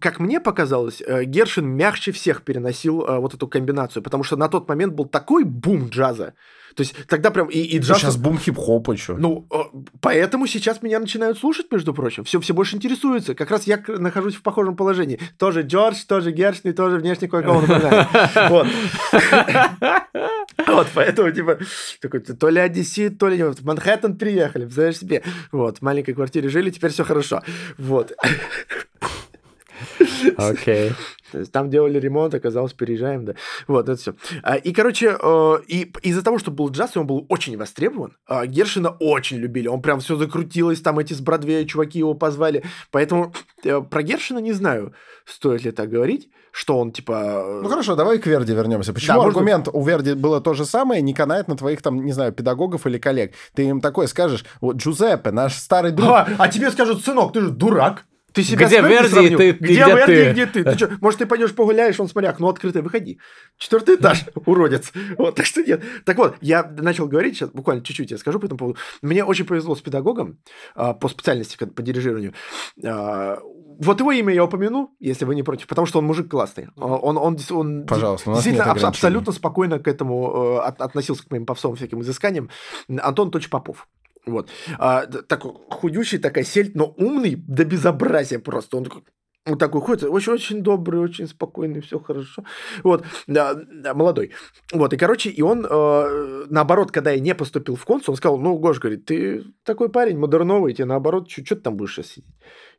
[0.00, 4.48] как мне показалось, э, Гершин мягче всех переносил а, вот эту комбинацию, потому что на
[4.48, 6.32] тот момент был такой бум джаза,
[6.76, 8.00] то есть тогда прям и, и джаз...
[8.00, 9.16] Сейчас бум хип-хопа, что?
[9.16, 9.48] Ну,
[10.02, 12.24] поэтому сейчас меня начинают слушать, между прочим.
[12.24, 13.34] Все, все больше интересуются.
[13.34, 15.18] Как раз я нахожусь в похожем положении.
[15.38, 18.08] Тоже Джордж, тоже Гершни, тоже внешне кое-кого напоминает.
[18.50, 18.66] Вот.
[20.66, 21.58] Вот, поэтому, типа,
[22.00, 25.22] такой, то ли одессит, то ли в Манхэттен приехали, представляешь себе.
[25.52, 27.42] Вот, в маленькой квартире жили, теперь все хорошо.
[27.78, 28.12] Вот.
[30.36, 30.92] Окей.
[31.52, 33.34] Там делали ремонт, оказалось, переезжаем, да.
[33.66, 34.14] Вот, это все.
[34.42, 38.16] А, и, короче, э, и из-за того, что был джаз, и он был очень востребован,
[38.26, 39.68] а, Гершина очень любили.
[39.68, 42.64] Он прям все закрутилось, там эти с Бродвея чуваки его позвали.
[42.90, 44.92] Поэтому э, про Гершина не знаю,
[45.24, 47.12] стоит ли так говорить, что он типа...
[47.12, 48.94] Э, ну хорошо, давай к Верди вернемся.
[48.94, 49.74] Почему да, аргумент может...
[49.74, 52.98] у Верди было то же самое, не канает на твоих там, не знаю, педагогов или
[52.98, 53.34] коллег?
[53.54, 56.08] Ты им такое скажешь, вот Джузеппе, наш старый друг...
[56.08, 58.06] А, а тебе скажут, сынок, ты же дурак.
[58.36, 60.32] Ты себя где Верди, ты, где, где Верди, ты?
[60.32, 60.64] где ты?
[60.64, 63.18] ты что, может, ты пойдешь погуляешь, он смотря, окно открытое, выходи.
[63.56, 64.92] Четвертый этаж, уродец.
[65.16, 65.82] Вот, так что нет.
[66.04, 68.78] Так вот, я начал говорить, сейчас буквально чуть-чуть я скажу по этому поводу.
[69.00, 70.38] Мне очень повезло с педагогом
[70.74, 72.34] а, по специальности, по дирижированию.
[72.84, 73.38] А,
[73.78, 76.68] вот его имя я упомяну, если вы не против, потому что он мужик классный.
[76.76, 81.76] Он, он, он Пожалуйста, действительно аб- абсолютно спокойно к этому э, относился к моим попсовым
[81.76, 82.50] всяким изысканиям.
[82.88, 83.88] Антон Точ Попов.
[84.26, 84.50] Вот.
[84.78, 88.76] А, такой худющий, такая сельдь, но умный до безобразия просто.
[88.76, 89.02] Он такой,
[89.46, 92.44] вот такой ходит, очень, очень добрый, очень спокойный, все хорошо.
[92.82, 94.32] Вот, да, да, молодой.
[94.72, 98.38] Вот, и, короче, и он, э, наоборот, когда я не поступил в консул, он сказал,
[98.38, 102.26] ну, Гош, говорит, ты такой парень модерновый, тебе наоборот, что ты там будешь сидеть?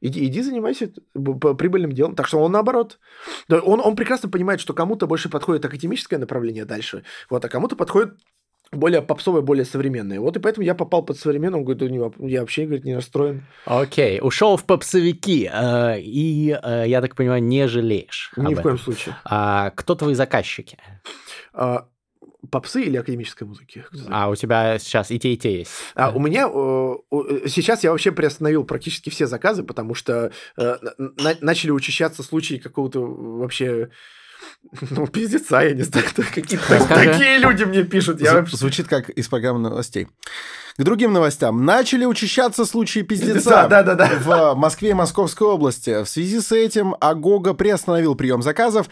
[0.02, 2.16] Иди, иди занимайся прибыльным делом.
[2.16, 3.00] Так что он наоборот.
[3.50, 8.16] Он, он прекрасно понимает, что кому-то больше подходит академическое направление дальше, вот, а кому-то подходит
[8.72, 10.20] более попсовые, более современные.
[10.20, 13.46] Вот и поэтому я попал под современным, говорит, я вообще, говорит, не расстроен.
[13.66, 14.22] Окей, okay.
[14.22, 19.16] ушел в попсовики, э, и, э, я так понимаю, не жалеешь Ни в коем случае.
[19.24, 20.78] А кто твои заказчики?
[21.54, 21.88] А,
[22.52, 23.86] попсы или академической музыки?
[24.10, 25.72] А у тебя сейчас и те, и те есть?
[25.96, 31.36] А, у меня э, сейчас я вообще приостановил практически все заказы, потому что э, на,
[31.42, 33.90] начали учащаться случаи какого-то вообще
[34.92, 38.22] ну, пиздеца, я не знаю, какие-то такие люди мне пишут.
[38.22, 38.58] Я вообще...
[38.58, 40.08] Звучит как из программы новостей.
[40.78, 41.66] К другим новостям.
[41.66, 44.10] Начали учащаться случаи пиздеца да, да, да.
[44.20, 46.04] в Москве и Московской области.
[46.04, 48.90] В связи с этим Агога приостановил прием заказов.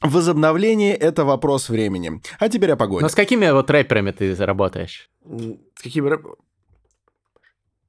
[0.00, 2.20] Возобновление– это вопрос времени.
[2.40, 3.02] А теперь о погоде.
[3.02, 5.08] Но с какими вот рэперами ты работаешь?
[5.24, 6.36] С какими рэперами?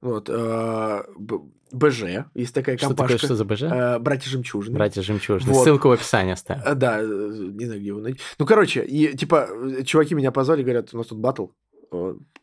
[0.02, 1.40] Вот, Б-
[1.74, 3.26] БЖ, есть такая Что такое, компашка.
[3.26, 3.64] что за БЖ?
[3.64, 4.76] Э, Братья Жемчужины.
[4.78, 5.52] Братья Жемчужины.
[5.54, 5.64] Вот.
[5.64, 6.62] Ссылку в описании оставим.
[6.66, 8.20] Э, Да, э, не знаю, где его найти.
[8.40, 9.48] Ну, короче, и, типа,
[9.80, 11.48] э, чуваки меня позвали, говорят, у нас тут батл.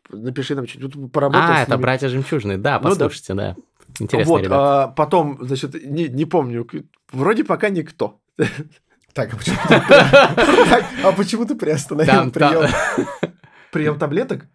[0.09, 1.81] Напиши нам что-нибудь, поработал А, с это ними».
[1.81, 2.89] братья Жемчужины, да, Ну да.
[2.89, 3.55] послушайте, да.
[3.99, 4.83] Интересные Вот, ребята.
[4.83, 6.67] а, потом, значит, не, не помню,
[7.11, 8.19] вроде пока никто.
[9.13, 9.67] Так, а почему ты,
[10.69, 13.07] Так, а почему ты приостановил Там- там- прием?
[13.71, 14.47] Прием таблеток?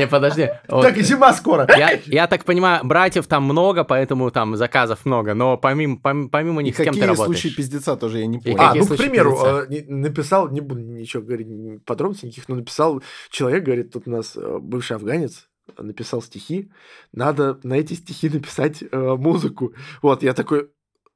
[0.00, 0.48] Не, подожди.
[0.68, 1.66] Вот Так и зима скоро.
[1.76, 6.60] Я, я так понимаю, братьев там много, поэтому там заказов много, но помимо, помимо, помимо
[6.62, 7.40] И них с кем ты какие работаешь?
[7.40, 8.56] случаи пиздеца тоже я не понял.
[8.60, 9.30] А, какие ну, к примеру,
[9.68, 9.90] пиздеца?
[9.90, 14.36] э, написал, не буду ничего говорить, подробностей никаких, но написал человек, говорит, тут у нас
[14.36, 15.48] э, бывший афганец,
[15.78, 16.70] написал стихи,
[17.12, 19.72] надо на эти стихи написать э, музыку.
[20.02, 20.68] Вот, я такой,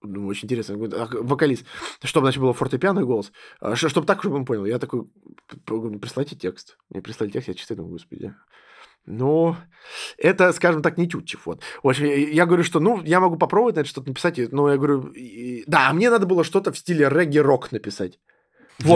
[0.03, 1.65] ну, очень интересно, «А, вокалист,
[2.03, 3.33] чтобы, значит, было фортепиано и голос,
[3.75, 4.65] чтобы так, чтобы он понял.
[4.67, 5.05] Я такой,
[5.49, 6.77] «П- п- прислайте текст.
[6.91, 8.35] Мне прислали текст, я читаю, думаю, господи.
[9.07, 9.57] Ну,
[10.17, 11.47] это, скажем так, не Тютчев.
[11.47, 11.63] Вот.
[11.83, 14.53] В общем, я- говорю, что, ну, я могу попробовать, наверное, что-то написать.
[14.53, 18.19] Но я говорю, и- да, а мне надо было что-то в стиле регги-рок написать.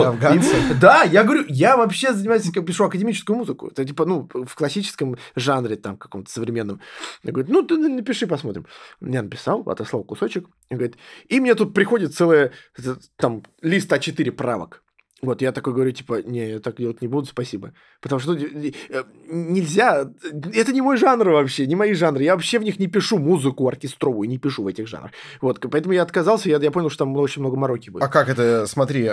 [0.07, 0.57] Афганца?
[0.57, 3.67] И- да, я говорю, я вообще занимаюсь, как пишу академическую музыку.
[3.67, 6.81] Это типа, ну, в классическом жанре, там, каком-то современном.
[7.23, 8.65] Я говорю, ну, ты напиши, посмотрим.
[8.99, 10.47] Я написал, отослал кусочек.
[10.69, 10.97] И говорит,
[11.27, 14.83] и мне тут приходит целый, э, там, лист А4 правок.
[15.21, 17.73] Вот, я такой говорю, типа, не, я так делать не буду, спасибо.
[18.01, 20.09] Потому что ну, э, нельзя,
[20.53, 22.23] это не мой жанр вообще, не мои жанры.
[22.23, 25.11] Я вообще в них не пишу музыку оркестровую, не пишу в этих жанрах.
[25.41, 28.03] Вот, поэтому я отказался, я, я понял, что там очень много мороки будет.
[28.03, 29.09] А как это, смотри,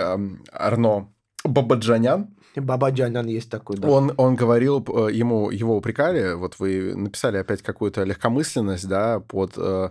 [0.51, 1.09] Арно
[1.43, 3.87] Бабаджанян, Баба Джанян есть такой, да.
[3.87, 9.53] он, он говорил, э, ему его упрекали, вот вы написали опять какую-то легкомысленность, да, под,
[9.57, 9.89] э,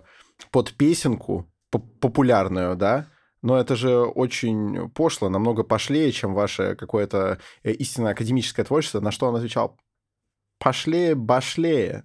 [0.51, 3.07] под песенку поп- популярную, да,
[3.41, 9.11] но это же очень пошло, намного пошлее, чем ваше какое-то э, истинно академическое творчество, на
[9.11, 9.77] что он отвечал,
[10.59, 12.03] пошлее, башлее.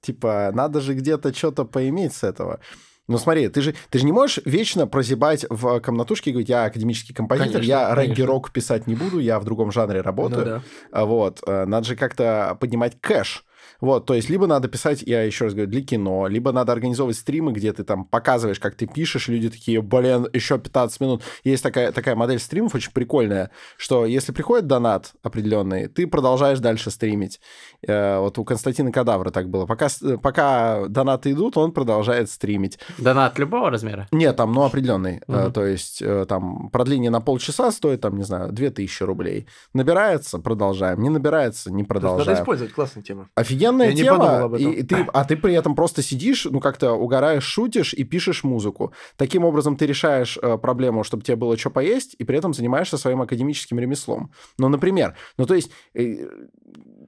[0.00, 2.60] Типа, надо же где-то что-то поиметь с этого.
[3.06, 6.64] Ну смотри, ты же, ты же не можешь вечно прозябать в комнатушке и говорить, я
[6.64, 10.46] академический композитор, Конечно, я регги-рок писать не буду, я в другом жанре работаю.
[10.46, 11.04] Ну да.
[11.04, 13.44] Вот, э, надо же как-то поднимать кэш.
[13.80, 17.16] Вот, то есть либо надо писать, я еще раз говорю, для кино, либо надо организовывать
[17.16, 21.22] стримы, где ты там показываешь, как ты пишешь, люди такие, блин, еще 15 минут.
[21.44, 26.90] Есть такая, такая модель стримов очень прикольная, что если приходит донат определенный, ты продолжаешь дальше
[26.90, 27.40] стримить.
[27.86, 29.66] Э, Вот у Константина Кадавра так было.
[29.66, 29.88] Пока,
[30.22, 32.78] пока донаты идут, он продолжает стримить.
[32.98, 34.08] Донат любого размера?
[34.12, 35.20] Нет, там, ну, определенный.
[35.28, 35.52] Э, Мгм.
[35.52, 39.46] То есть, э, там, продление на полчаса стоит, там, не знаю, 2000 рублей.
[39.72, 41.02] Набирается, продолжаем.
[41.02, 42.38] Не набирается, не Надо продолжаем.
[42.38, 43.28] использовать, классная тема.
[43.68, 44.18] Офигенная Я не тема.
[44.18, 44.72] подумал об этом.
[44.72, 48.92] И, ты, а ты при этом просто сидишь, ну, как-то угораешь, шутишь и пишешь музыку.
[49.16, 52.98] Таким образом, ты решаешь э, проблему, чтобы тебе было что поесть, и при этом занимаешься
[52.98, 54.30] своим академическим ремеслом.
[54.58, 55.70] Ну, например, ну, то есть...
[55.94, 56.28] э,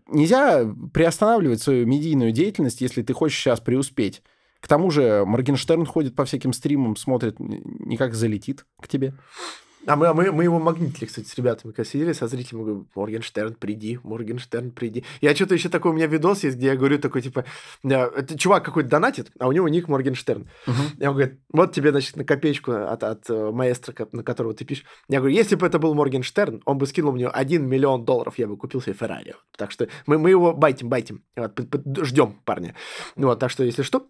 [0.09, 4.23] Нельзя приостанавливать свою медийную деятельность, если ты хочешь сейчас преуспеть.
[4.61, 9.15] К тому же Моргенштерн ходит по всяким стримам, смотрит, никак залетит к тебе.
[9.87, 12.89] А мы, а мы, мы его магнитили, кстати, с ребятами, когда сидели со зрителями, говорю,
[12.95, 15.05] Моргенштерн, приди, Моргенштерн, приди.
[15.21, 17.45] Я что-то еще такой, у меня видос есть, где я говорю такой, типа,
[17.85, 20.49] э, это чувак какой-то донатит, а у него ник Моргенштерн.
[20.99, 24.65] И он говорит, вот тебе, значит, на копеечку от, от э, маэстро, на которого ты
[24.65, 24.85] пишешь.
[25.09, 28.49] Я говорю, если бы это был Моргенштерн, он бы скинул мне 1 миллион долларов, я
[28.49, 29.35] бы купил себе Феррари.
[29.57, 31.23] Так что мы, мы его байтим, байтим.
[32.03, 32.75] Ждем парня.
[33.15, 34.09] Вот, так что, если что,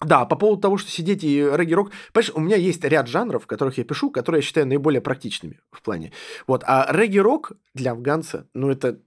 [0.00, 3.46] да, по поводу того, что сидеть и регги-рок, понимаешь, у меня есть ряд жанров, в
[3.46, 6.12] которых я пишу, которые я считаю наиболее практичными в плане.
[6.46, 9.00] Вот, а регги-рок для афганца, ну, это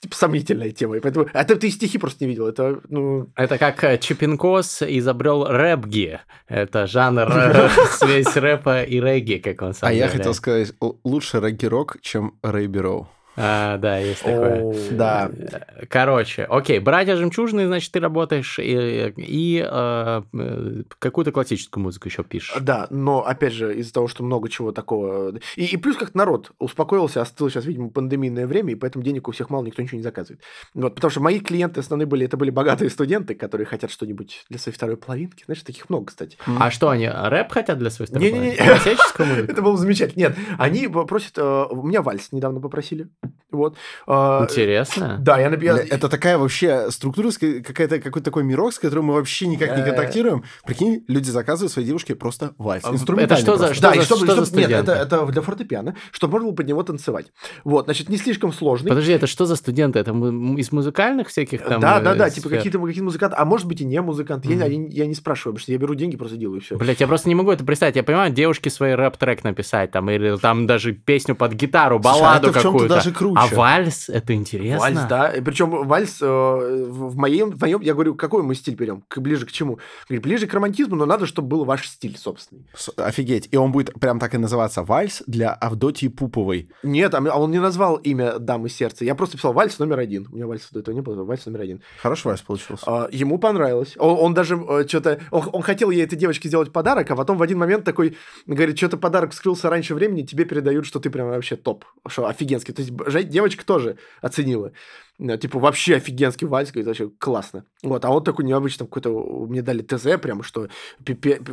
[0.00, 1.26] типа, сомнительная тема, и поэтому...
[1.34, 3.30] А ты, ты стихи просто не видел, это, ну...
[3.36, 6.20] Это как э, Чипинкос изобрел рэпги.
[6.46, 10.72] Это жанр, э, связь рэпа и регги, как он сам А я хотел сказать,
[11.04, 13.08] лучше регги-рок, чем Рэй Бироу.
[13.40, 14.74] А, да, есть такое.
[14.90, 15.30] Да.
[15.32, 22.08] Э, Короче, окей, братья жемчужные, значит, ты работаешь и, и э, э, какую-то классическую музыку
[22.08, 22.56] еще пишешь.
[22.60, 25.34] Да, но опять же, из-за того, что много чего такого.
[25.56, 29.32] И, и плюс как народ успокоился, остыл сейчас, видимо, пандемийное время, и поэтому денег у
[29.32, 30.42] всех мало, никто ничего не заказывает.
[30.74, 34.58] Вот, потому что мои клиенты основные были, это были богатые студенты, которые хотят что-нибудь для
[34.58, 35.44] своей второй половинки.
[35.44, 36.36] Знаешь, таких много, кстати.
[36.46, 38.24] А что они, рэп хотят для своей стороны?
[38.30, 38.56] Не-не-не.
[38.56, 39.52] Классическую музыку?
[39.52, 40.20] Это было замечательно.
[40.20, 41.38] Нет, они просят...
[41.38, 43.08] э, У меня вальс недавно попросили.
[43.50, 43.76] Вот.
[44.06, 45.16] Э, Интересно.
[45.20, 45.78] Да, я написал...
[45.78, 50.44] Это такая вообще структура, какая-то, какой-то такой мирок, с которым мы вообще никак не контактируем.
[50.66, 52.84] Прикинь, люди заказывают своей девушке просто вальс.
[52.84, 53.74] А, это что за- просто.
[53.74, 55.14] что да, за- и чтобы, что за чтобы- нет, это, студенты?
[55.16, 57.32] это для фортепиано, чтобы можно было под него танцевать.
[57.64, 58.90] Вот, значит, не слишком сложный.
[58.90, 59.98] Подожди, это что за студенты?
[59.98, 61.80] Это из музыкальных всяких там?
[61.80, 64.48] да, э, да, да, типа какие-то какие музыканты, а может быть и не музыканты.
[64.48, 64.62] Я, Мгм.
[64.64, 66.76] я не- я не спрашиваю, потому что я беру деньги, просто делаю все.
[66.76, 67.96] Блять, я просто не могу это представить.
[67.96, 72.20] Я понимаю, девушке свой рэп-трек написать, там, или там даже песню под гитару, Слушай, а
[72.20, 72.94] балладу какую-то.
[72.94, 73.40] даже круче.
[73.40, 74.78] А вальс, это интересно.
[74.78, 75.32] Вальс, да.
[75.44, 79.02] Причем вальс э, в моем, в моем, я говорю, какой мы стиль берем?
[79.08, 79.78] К, ближе к чему?
[80.08, 82.66] Говорю, ближе к романтизму, но надо, чтобы был ваш стиль собственный.
[82.74, 83.48] С- Офигеть.
[83.50, 86.70] И он будет прям так и называться «Вальс для Авдотьи Пуповой».
[86.82, 89.04] Нет, а он не назвал имя дамы сердца.
[89.04, 90.28] Я просто писал вальс номер один.
[90.30, 91.82] У меня вальса до этого не было, вальс номер один.
[92.00, 92.84] Хороший вальс получился.
[92.86, 93.94] А, ему понравилось.
[93.98, 94.56] Он, он даже
[94.86, 95.20] что-то...
[95.30, 98.16] Он, он хотел ей, этой девочке, сделать подарок, а потом в один момент такой
[98.46, 101.84] говорит, что-то подарок скрылся раньше времени, тебе передают, что ты прям вообще топ.
[102.06, 102.74] Что офигенский.
[102.74, 102.92] То есть
[103.24, 104.72] девочка тоже оценила.
[105.18, 107.64] Э, Типа, вообще офигенский вальс, говорит, вообще классно.
[107.82, 109.10] Вот, а он такой необычный, какой-то,
[109.48, 110.68] мне дали ТЗ прям, что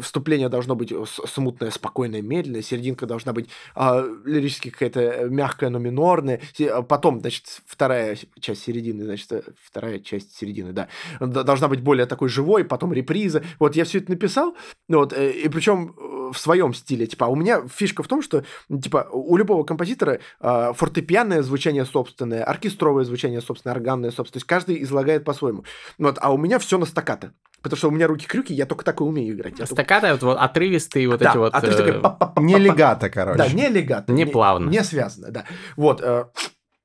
[0.01, 5.80] вступление должно быть с- смутное, спокойное, медленное, серединка должна быть а, лирически какая-то мягкая, но
[5.80, 6.41] минорная.
[6.72, 10.88] А Потом, значит, вторая часть середины, значит, э, вторая часть середины, да,
[11.20, 13.43] должна быть более такой живой, потом реприза.
[13.59, 14.55] Вот я все это написал,
[14.88, 17.07] вот, э, и причем э, в своем стиле.
[17.07, 21.86] Типа, а у меня фишка в том, что, типа, у любого композитора а, фортепианное звучание
[21.86, 24.33] собственное, оркестровое звучание собственное, органное собственное.
[24.33, 25.63] То есть каждый излагает по-своему.
[25.97, 27.31] Вот, а у меня все на стаккато.
[27.61, 29.53] Потому что у меня руки-крюки, я только так и умею играть.
[29.53, 31.51] Я только- Стаккато, вот, вот отрывистые вот Да, эти вот...
[31.51, 32.41] такой э.
[32.41, 33.37] Не легато, короче.
[33.39, 34.11] Да, не легато.
[34.13, 34.69] Не плавно.
[34.69, 35.45] Не связано, да.
[35.75, 36.25] Вот, э,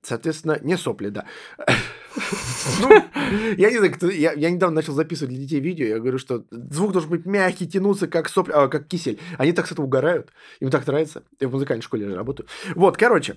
[0.02, 1.24] соответственно, не сопли, да.
[2.80, 2.88] Ну,
[3.56, 6.44] я не знаю, кто- я, я недавно начал записывать для детей видео, я говорю, что
[6.50, 9.20] звук должен быть мягкий, тянуться, как сопли, а, как кисель.
[9.38, 11.22] Они так с этого угорают, им так нравится.
[11.38, 12.48] Я в музыкальной школе же работаю.
[12.74, 13.36] Вот, короче,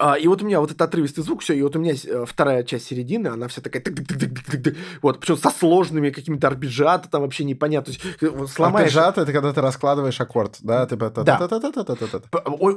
[0.00, 2.24] а, и вот у меня вот этот отрывистый звук, все, и вот у меня э,
[2.26, 4.76] вторая часть середины, она вся такая, тык-тык-тык-тык-тык-тык.
[5.02, 8.88] вот, причем со сложными какими-то арпеджиато, там вообще непонятно, то есть, э, вот сломаешь...
[8.88, 10.86] Арпеджиато— это когда ты раскладываешь аккорд, да?
[10.86, 11.48] Ты Да.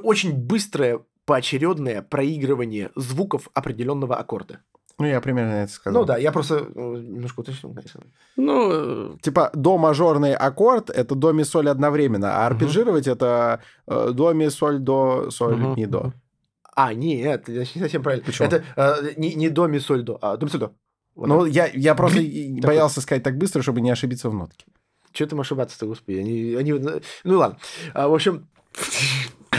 [0.03, 4.59] очень быстрое поочередное проигрывание звуков определенного аккорда.
[4.99, 6.01] Ну, я примерно это сказал.
[6.01, 8.01] Ну да, я просто э, немножко уточнил, конечно.
[8.37, 14.33] Ну, Типа до мажорный аккорд это до ми соль одновременно, а арпеджировать это э, до
[14.33, 15.73] ми соль до соль Мгм.
[15.77, 16.13] ми до.
[16.75, 18.25] А, нет, это не совсем правильно.
[18.25, 18.47] Почему?
[18.47, 20.73] Это э, не, не до ми соль до, а до ми соль до.
[21.15, 22.19] Вот Ну я я просто
[22.61, 24.65] боялся сказать так быстро, чтобы не ошибиться в нотке.
[25.13, 26.17] Ты можешь ошибаться-то, господи?
[26.17, 26.73] Они, они,
[27.23, 27.59] ну ладно.
[27.93, 28.47] А, в общем,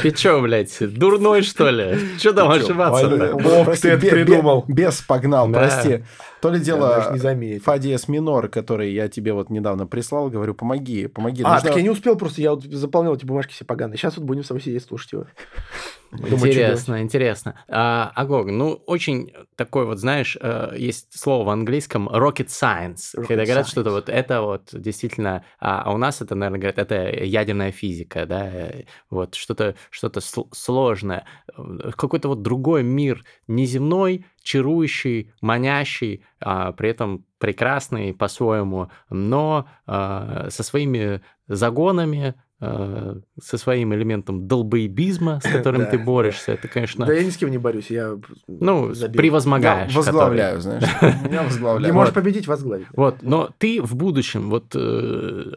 [0.03, 1.99] ты чё, блядь, дурной, что ли?
[2.19, 3.35] Чё там ошибаться-то?
[3.37, 4.65] Ох, ты это придумал.
[4.69, 6.05] Бес погнал, прости.
[6.45, 7.63] То ли я дело даже не заметил.
[7.65, 11.43] фа диез минор, который я тебе вот недавно прислал, говорю, помоги, помоги.
[11.43, 13.97] А, Нужно- так я не успел просто, я вот заполнял эти бумажки все поганые.
[13.97, 15.27] Сейчас вот будем с тобой сидеть слушать его.
[16.13, 17.55] Интересно, интересно.
[17.69, 23.27] А, Агог, ну, очень такой вот, знаешь, э, есть слово в английском rocket science, Rocket
[23.27, 27.25] когда говорят что-то вот это вот действительно, а, а у нас это, наверное, говорят, это
[27.25, 31.25] ядерная физика, да, э, вот что-то что сл- сложное,
[31.57, 40.49] Э, какой-то вот другой мир, неземной, чарующий, манящий, а, при этом прекрасный по-своему, но а,
[40.51, 47.07] со своими загонами, а, со своим элементом долбоебизма, с которым Да, ты борешься, это, конечно,
[47.07, 48.17] Да я ни с кем не борюсь, я...
[48.47, 49.19] ну, забил.
[49.19, 49.93] превозмогаешь.
[49.93, 50.13] Я который.
[50.13, 50.85] возглавляю, знаешь.
[51.01, 51.95] Я Не возглавляю.
[51.95, 52.87] можешь победить, возглавить.
[52.93, 55.53] Вот, но ты в будущем, вот э,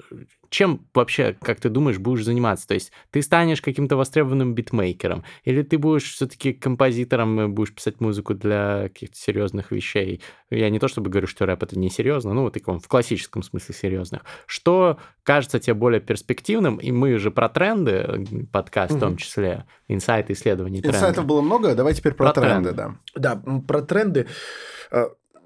[0.49, 2.67] чем вообще, как ты думаешь, будешь заниматься?
[2.67, 7.99] То есть ты станешь каким-то востребованным битмейкером, или ты будешь все-таки композитором, и будешь писать
[7.99, 10.21] музыку для каких-то серьезных вещей?
[10.49, 13.43] Я не то чтобы говорю, что рэп это не серьезно, ну, в таком, в классическом
[13.43, 14.21] смысле серьезных.
[14.45, 16.77] Что кажется тебе более перспективным?
[16.77, 21.01] И мы же про тренды, подкаст в том числе, инсайты, исследования трендов.
[21.01, 22.97] Инсайтов было много, давай теперь про Про тренды, тренды.
[23.15, 23.35] да.
[23.35, 24.27] Да, про тренды.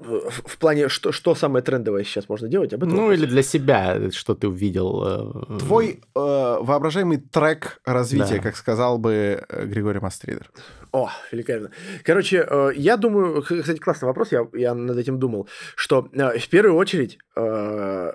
[0.02, 3.18] В плане, что, что самое трендовое сейчас можно делать, об этом Ну, вопрос.
[3.20, 5.04] или для себя, что ты увидел.
[5.06, 6.20] э, Твой э,
[6.62, 8.44] воображаемый трек развития, Да.
[8.44, 10.50] как сказал бы э, Григорий Мастридер.
[10.92, 11.70] О, великолепно.
[12.04, 16.50] Короче, э, я думаю, кстати, классный вопрос, я, я над этим думал, что э, в
[16.50, 18.12] первую очередь, э,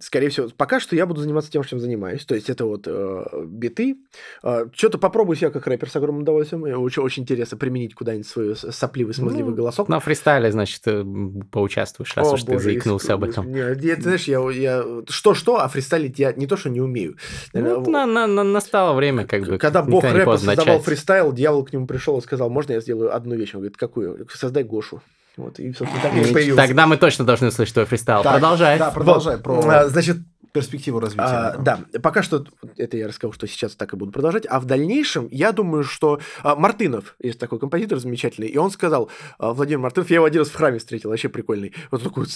[0.00, 3.24] скорее всего, пока что я буду заниматься тем, чем занимаюсь, то есть это вот э,
[3.46, 3.96] биты,
[4.42, 8.26] Э, что-то попробую себя как рэпер с огромным удовольствием, Мне очень, очень интересно применить куда-нибудь
[8.26, 9.88] свой сопливый, смазливый Ну, голосок.
[9.88, 13.50] На фристайле, значит, э, м, поучаствуешь, раз О, уж ты боже, заикнулся об иск- этом.
[13.52, 17.16] Не, я, ты знаешь, я, я что-что, а фристайлить я не то, что не умею.
[17.52, 19.58] Ну, Наверное, на- на- на- настало время, как бы.
[19.58, 20.84] Когда бог рэпа создавал начать.
[20.84, 23.54] фристайл, дьявол к нему пришел и сказал, можно я сделаю одну вещь?
[23.54, 24.26] Он говорит, какую?
[24.32, 25.02] Создай Гошу.
[25.36, 26.56] Вот, и, собственно, так я и появился.
[26.56, 28.22] Тогда мы точно должны услышать твой фристайл.
[28.22, 28.78] Так, Продолжай.
[28.78, 29.42] Да, продолжай Вот.
[29.44, 30.18] про А, Значит,
[30.52, 31.22] перспективу развития.
[31.24, 32.44] а, да, пока что
[32.76, 34.46] это я расскажу, что сейчас так и буду продолжать.
[34.48, 39.08] А в дальнейшем, я думаю, что а, Мартынов, есть такой композитор замечательный, и он сказал,
[39.38, 41.72] а, Владимир Мартынов, я его один раз в храме встретил, вообще прикольный.
[41.90, 42.26] Вот такой,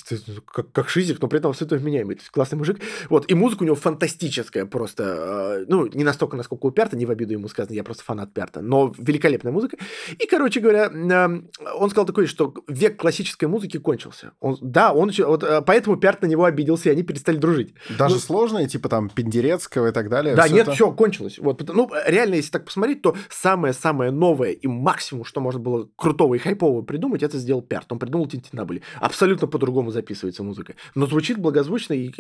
[0.52, 2.18] как, как шизик, но при этом абсолютно вменяемый.
[2.30, 2.80] Классный мужик.
[3.08, 5.04] Вот, и музыка у него фантастическая просто.
[5.06, 8.32] а, Ну, не настолько, насколько у Пярта, не в обиду ему сказано, я просто фанат
[8.32, 9.76] Пярта, но великолепная музыка.
[10.18, 14.32] И, короче говоря, м, он сказал такое, что век классической музыки кончился.
[14.40, 17.74] Он, да, он вот, а, поэтому Пярт на него обиделся, и они перестали дружить.
[18.04, 20.34] Даже ну, сложные, типа там Пендерецкого и так далее.
[20.34, 21.38] Да, всё нет, это- все, кончилось.
[21.38, 26.34] Вот, ну, реально, если так посмотреть, то самое-самое новое и максимум, что можно было крутого
[26.34, 27.90] и хайпового придумать, это сделал Пярт.
[27.92, 28.82] Он придумал Тинтинабули.
[29.00, 30.74] Абсолютно по-другому записывается музыка.
[30.94, 31.94] Но звучит благозвучно.
[31.94, 32.10] И,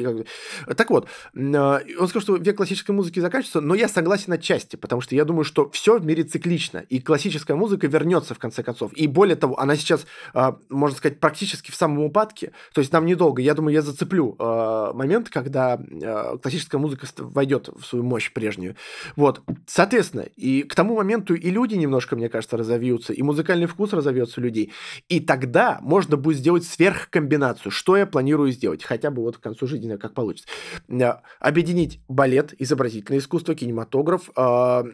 [0.76, 5.00] Так вот, а, он сказал, что век классической музыки заканчивается, но я согласен отчасти, потому
[5.00, 8.92] что я думаю, что все в мире циклично, и классическая музыка вернется в конце концов.
[8.94, 12.52] И более того, она сейчас, а, можно сказать, практически в самом упадке.
[12.72, 13.42] То есть нам недолго.
[13.42, 18.76] Я думаю, я зацеплю а, момент, когда а, классическая музыка войдет в свою мощь прежнюю.
[19.16, 23.92] Вот, соответственно, и к тому моменту и люди немножко, мне кажется, разовьются, и музыкальный вкус
[23.92, 24.72] разовьется у людей.
[25.08, 29.66] И тогда можно будет сделать сверхкомбинацию, что я планирую сделать, хотя бы вот к концу
[29.66, 30.48] жизни, как получится.
[30.88, 34.84] А, Объединить балет, изобразительное искусство, кинематограф, э,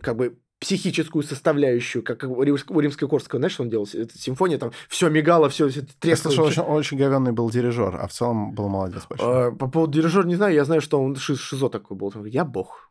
[0.00, 3.86] как бы психическую составляющую, как у Рим- у Римского-Корского, знаешь, что он делал?
[3.92, 6.32] Это симфония, там все мигало, все Я трескало.
[6.32, 9.48] слышал, очень, очень говенный был дирижер, а в целом был молодец большой.
[9.48, 12.12] А, По поводу дирижера не знаю, я знаю, что он ши- шизо такой был.
[12.24, 12.90] Я бог.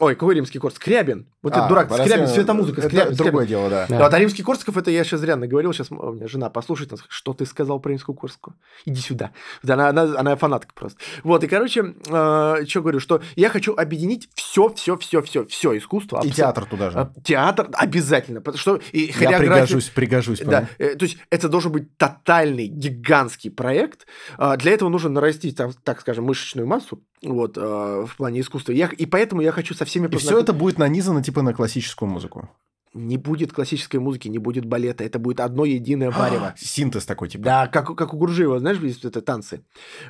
[0.00, 0.76] Ой, какой римский корс?
[0.76, 1.26] Скрябин.
[1.42, 2.80] Вот А, этот дурак, Борис Скрябин, светомузыка.
[2.82, 3.48] Это Скрябин, другое Скрябин.
[3.48, 3.86] дело, да.
[3.88, 3.98] Да.
[4.04, 7.06] Вот, а римский Корсков, это я сейчас зря наговорил, сейчас у меня жена послушает, скажет,
[7.08, 8.56] что ты сказал про римскую Корскую?
[8.84, 9.32] Иди сюда.
[9.62, 10.98] Да, Она, она, она фанатка просто.
[11.24, 16.20] Вот, и, короче, что говорю, что я хочу объединить все, все, все, все, все искусство.
[16.22, 16.98] И абсо- театр туда же.
[16.98, 20.38] а, Театр обязательно, потому что и Я хореография- пригожусь, пригожусь.
[20.38, 20.50] понял.
[20.50, 24.06] да, э, то есть это должен быть тотальный, гигантский проект.
[24.36, 28.72] А, Для этого нужно нарастить, там, так скажем, мышечную массу вот, а, в плане искусства.
[28.72, 32.08] Я, и поэтому я хочу со всеми И все это будет нанизано типа на классическую
[32.08, 32.48] музыку.
[32.94, 35.04] Не будет классической музыки, не будет балета.
[35.04, 36.54] Это будет одно единое варево.
[36.56, 37.44] Синтез такой, типа.
[37.44, 39.62] Да, как, как у Гуржиева, знаешь, есть это танцы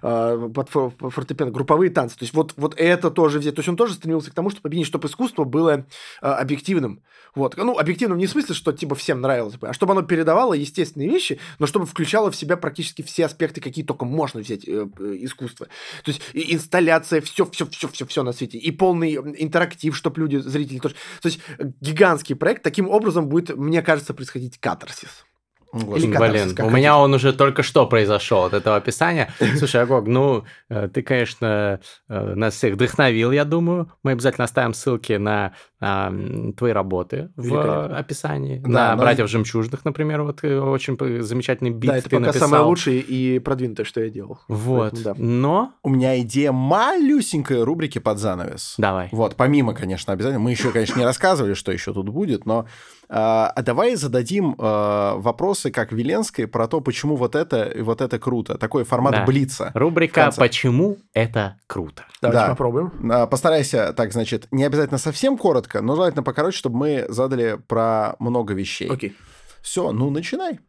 [0.03, 2.17] а, под фор- по фортепиано, групповые танцы.
[2.17, 3.55] То есть вот, вот это тоже взять.
[3.55, 5.87] То есть он тоже стремился к тому, чтобы объединить, чтобы искусство было
[6.21, 7.03] а, объективным.
[7.35, 7.57] Вот.
[7.57, 11.09] Ну, объективным не в смысле, что типа всем нравилось бы, а чтобы оно передавало естественные
[11.09, 15.17] вещи, но чтобы включало в себя практически все аспекты, какие только можно взять э, э,
[15.21, 15.67] искусство.
[16.05, 20.21] То есть и инсталляция, все, все, все, все, все на свете, и полный интерактив, чтобы
[20.21, 20.95] люди, зрители тоже.
[21.23, 22.63] То есть э, гигантский проект.
[22.69, 25.25] Таким образом будет, мне кажется, происходить катарсис.
[25.73, 26.05] Господи.
[26.05, 26.77] Или катарсис, Блин, у хотите.
[26.77, 29.31] меня он уже только что произошел от этого описания.
[29.59, 33.93] Слушай, Агог, ну, э, ты, конечно, э, нас всех вдохновил, я думаю.
[34.03, 38.59] Мы обязательно оставим ссылки на а, м, твои работы в описании.
[38.59, 42.27] Да, на но- «Братьев жемчужных», например, вот э, очень замечательный бит да, это ты пока
[42.29, 42.49] написал.
[42.49, 44.41] самое лучшее и продвинутое, что я делал.
[44.49, 45.23] Вот, Поэтому да.
[45.23, 45.73] но...
[45.85, 48.75] У меня идея малюсенькой рубрики под занавес.
[48.79, 49.09] Давай.
[49.13, 50.41] Вот, помимо, конечно, обязательно.
[50.41, 52.67] Мы еще, конечно, не рассказывали, что еще тут будет, но
[53.11, 58.01] а, а давай зададим а, вопросы, как Веленской, про то, почему вот это и вот
[58.01, 58.59] это круто.
[58.59, 59.25] Такой формат Да.
[59.25, 59.71] блица.
[59.75, 60.31] Рубрика.
[60.37, 62.49] «Почему это круто?» Давайте Да.
[62.51, 62.93] попробуем.
[63.13, 68.17] А, Постарайся, так, значит, не обязательно совсем коротко, но желательно покороче, чтобы мы задали про
[68.19, 68.89] много вещей.
[68.91, 69.17] Окей.
[69.63, 70.61] Все, ну начинай.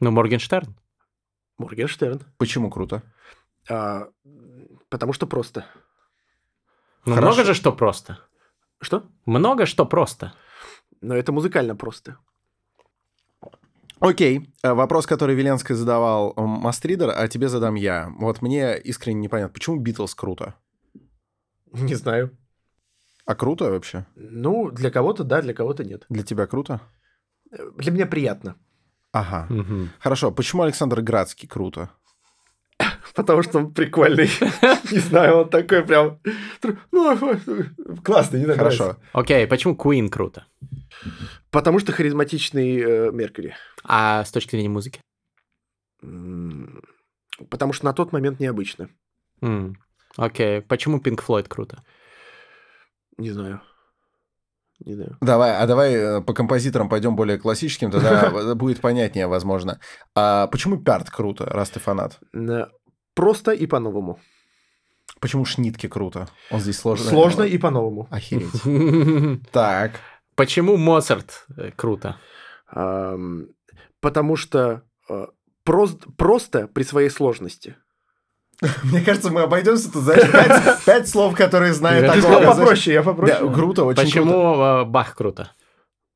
[0.00, 0.74] Ну, Моргенштерн.
[1.58, 2.20] Моргенштерн.
[2.38, 3.02] Почему круто?
[3.70, 4.08] А,
[4.88, 5.64] потому что просто.
[7.04, 7.32] Ну, Хорошо.
[7.34, 8.18] много же что просто.
[8.80, 9.04] Что?
[9.26, 10.32] Много что просто.
[11.02, 12.16] Но это музыкально просто.
[14.00, 18.10] Окей, э, вопрос, который Веленский задавал м, Мастридер, а тебе задам я.
[18.18, 20.54] Вот мне искренне непонятно, почему Битлз круто?
[21.72, 22.36] Не знаю.
[23.26, 24.04] А круто вообще?
[24.16, 26.04] Ну, для кого-то да, для кого-то нет.
[26.08, 26.80] Для тебя круто?
[27.52, 28.56] Э, Для меня приятно.
[29.12, 29.46] Ага.
[29.50, 29.90] Мгм.
[30.00, 31.90] Хорошо, почему Александр Градский круто?
[33.14, 34.30] Потому что он прикольный.
[34.92, 36.18] Не знаю, он такой прям...
[36.90, 37.18] Ну,
[38.02, 38.96] классный, не знаю, Хорошо.
[39.12, 40.46] Окей, почему Queen круто?
[41.50, 43.54] Потому что харизматичный э, Меркьюри.
[43.84, 45.00] А с точки зрения музыки?
[47.50, 48.88] Потому что на тот момент необычно.
[50.16, 51.82] Окей, почему Pink Floyd круто?
[53.18, 53.60] Не знаю.
[54.84, 55.16] Не знаю.
[55.20, 59.78] Давай, а давай э, по композиторам пойдем более классическим, тогда будет понятнее, возможно.
[60.14, 62.18] А почему Пярт круто, раз ты фанат?
[63.14, 64.18] Просто и по-новому.
[65.20, 66.28] Почему Шнитке круто?
[66.50, 67.10] Он здесь сложно.
[67.10, 68.08] Сложно и по-новому.
[68.10, 69.42] Охереть.
[69.52, 70.00] Так.
[70.34, 72.16] Почему Моцарт э, круто?
[74.00, 75.26] Потому что э,
[75.64, 77.76] прост- просто при своей сложности.
[78.84, 82.14] Мне кажется, мы обойдемся тут за пять, пять слов, которые Да.
[82.14, 82.56] Ты такого, сказал знаешь.
[82.58, 83.38] попроще, я попроще.
[83.40, 84.02] Да, круто, очень.
[84.02, 85.52] Почему э, Бах круто?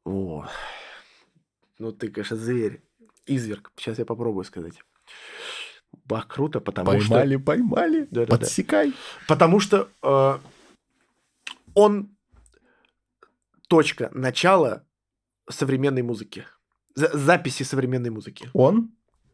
[0.04, 0.46] О,
[1.78, 2.82] ну ты, конечно, зверь.
[3.26, 3.72] Изверг.
[3.76, 4.80] Сейчас я попробую сказать.
[6.06, 8.06] Бах, круто, потому Поймали, поймали.
[8.10, 8.38] Да-да-да.
[8.38, 8.90] Подсекай.
[8.90, 8.98] что...
[9.28, 10.38] Потому что э,
[11.74, 12.10] он
[13.68, 14.84] точка начала
[15.50, 16.44] современной музыки.
[16.94, 18.48] За- записи современной музыки.
[18.52, 18.90] Он?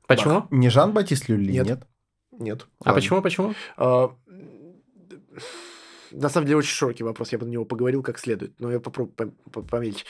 [0.07, 0.47] Почему?
[0.51, 1.67] Не Жан-Батист Люли, Нет.
[1.67, 1.83] нет?
[2.39, 2.67] Нет.
[2.81, 2.95] А Ладно.
[2.95, 3.55] почему, почему?
[3.77, 4.15] А,
[6.11, 8.81] На самом деле очень широкий вопрос, я бы на него поговорил как следует, но я
[8.81, 10.05] попробую пом- по- помельче.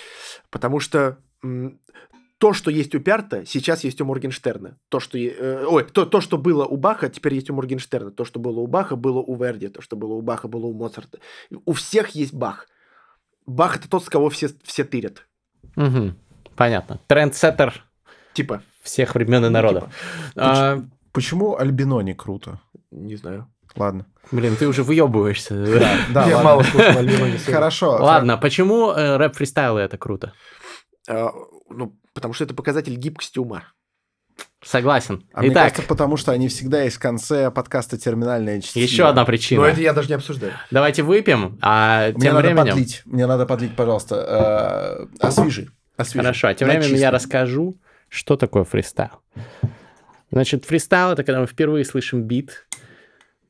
[0.51, 1.79] Потому что м,
[2.43, 4.77] то, что есть у Пярта, сейчас есть у Моргенштерна.
[4.89, 8.11] То, что, э, ой, то, то, что было у Баха, теперь есть у Моргенштерна.
[8.11, 9.69] То, что было у Баха, было у Верди.
[9.69, 11.21] То, что было у Баха, было у Моцарта.
[11.67, 12.67] У всех есть Бах.
[13.47, 15.25] Бах это тот, с кого все, все тырят.
[15.77, 16.15] Угу.
[16.57, 16.99] Понятно.
[17.07, 17.85] Трендсеттер
[18.35, 18.65] Типа.
[18.83, 19.85] всех времен и Ну, народов.
[20.35, 20.81] А,
[21.13, 22.59] Почему Альбино не круто?
[22.91, 23.47] Не знаю.
[23.77, 24.07] Ладно.
[24.33, 25.55] блин, ты уже выебываешься.
[26.13, 26.43] Да, Я ладно.
[26.43, 27.39] мало слушал Альбино.
[27.47, 27.99] Хорошо.
[28.01, 30.33] Ладно, почему э, рэп-фристайлы это круто?
[31.09, 31.31] А,
[31.71, 33.65] ну, потому что это показатель гибкости ума.
[34.65, 35.25] Согласен.
[35.33, 38.83] А мне Итак, кажется, потому что они всегда есть в конце подкаста «Терминальное чтиво».
[38.83, 39.63] еще одна причина.
[39.63, 40.53] Но это я даже не обсуждаю.
[40.71, 42.69] Давайте выпьем, а Мне тем надо временем...
[42.71, 43.03] подлить.
[43.05, 45.09] Мне надо подлить, пожалуйста.
[45.21, 45.69] э, Освежи.
[45.97, 46.25] Освежи.
[46.25, 47.77] Хорошо, а тем временем я расскажу,
[48.09, 49.21] что такое фристайл.
[50.31, 52.67] Значит, фристайл— это когда мы впервые слышим бит.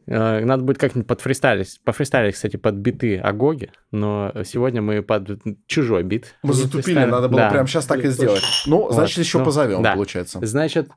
[0.07, 1.81] Э, Надо будет как-нибудь подфристайлить.
[1.85, 6.35] Пофристайлить, кстати, под биты Агоги, но сегодня мы под чужой бит.
[6.43, 7.51] Мы затупили, надо было Да.
[7.51, 8.43] прямо сейчас так и сделать.
[8.67, 9.93] Ну, Вот, значит, еще ну, позовем, да.
[9.95, 10.39] получается.
[10.45, 10.91] Значит.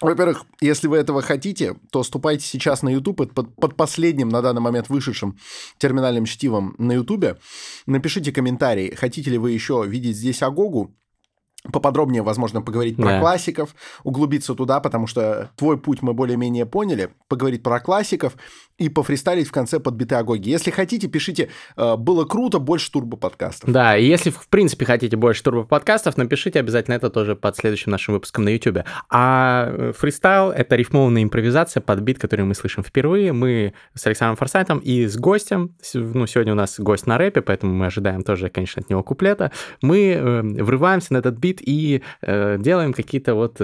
[0.00, 4.60] Во-первых, если вы этого хотите, то ступайте сейчас на YouTube под, под последним на данный
[4.60, 5.38] момент вышедшим
[5.78, 7.38] терминальным чтивом на YouTube.
[7.86, 10.94] Напишите комментарий, хотите ли вы еще видеть здесь Агогу.
[11.72, 13.20] Поподробнее, возможно, поговорить про Да.
[13.20, 18.34] классиков, углубиться туда, потому что твой путь мы более-менее поняли, поговорить про классиков
[18.78, 20.48] и пофристайлить в конце под биты Агоги.
[20.48, 23.70] Если хотите, пишите э, «Было круто, больше турбо-подкастов».
[23.70, 28.14] да, и если в принципе хотите больше турбо-подкастов, напишите обязательно это тоже под следующим нашим
[28.14, 28.78] выпуском на YouTube.
[29.10, 33.32] А э, фристайл— это рифмованная импровизация под бит, который мы слышим впервые.
[33.32, 37.74] Мы с Александром Форсайтом и с гостем, ну, сегодня у нас гость на рэпе, поэтому
[37.74, 39.52] мы ожидаем тоже, конечно, от него куплета.
[39.82, 43.60] Мы э, врываемся на этот бит и делаем какие-то вот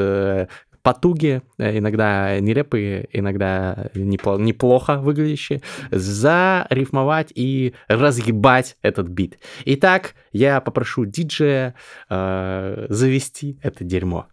[0.82, 9.38] потуги, э, иногда нелепые, иногда непло- неплохо выглядящие, зарифмовать и разъебать этот бит.
[9.64, 11.74] Итак, я попрошу диджея
[12.08, 14.26] э, завести это дерьмо.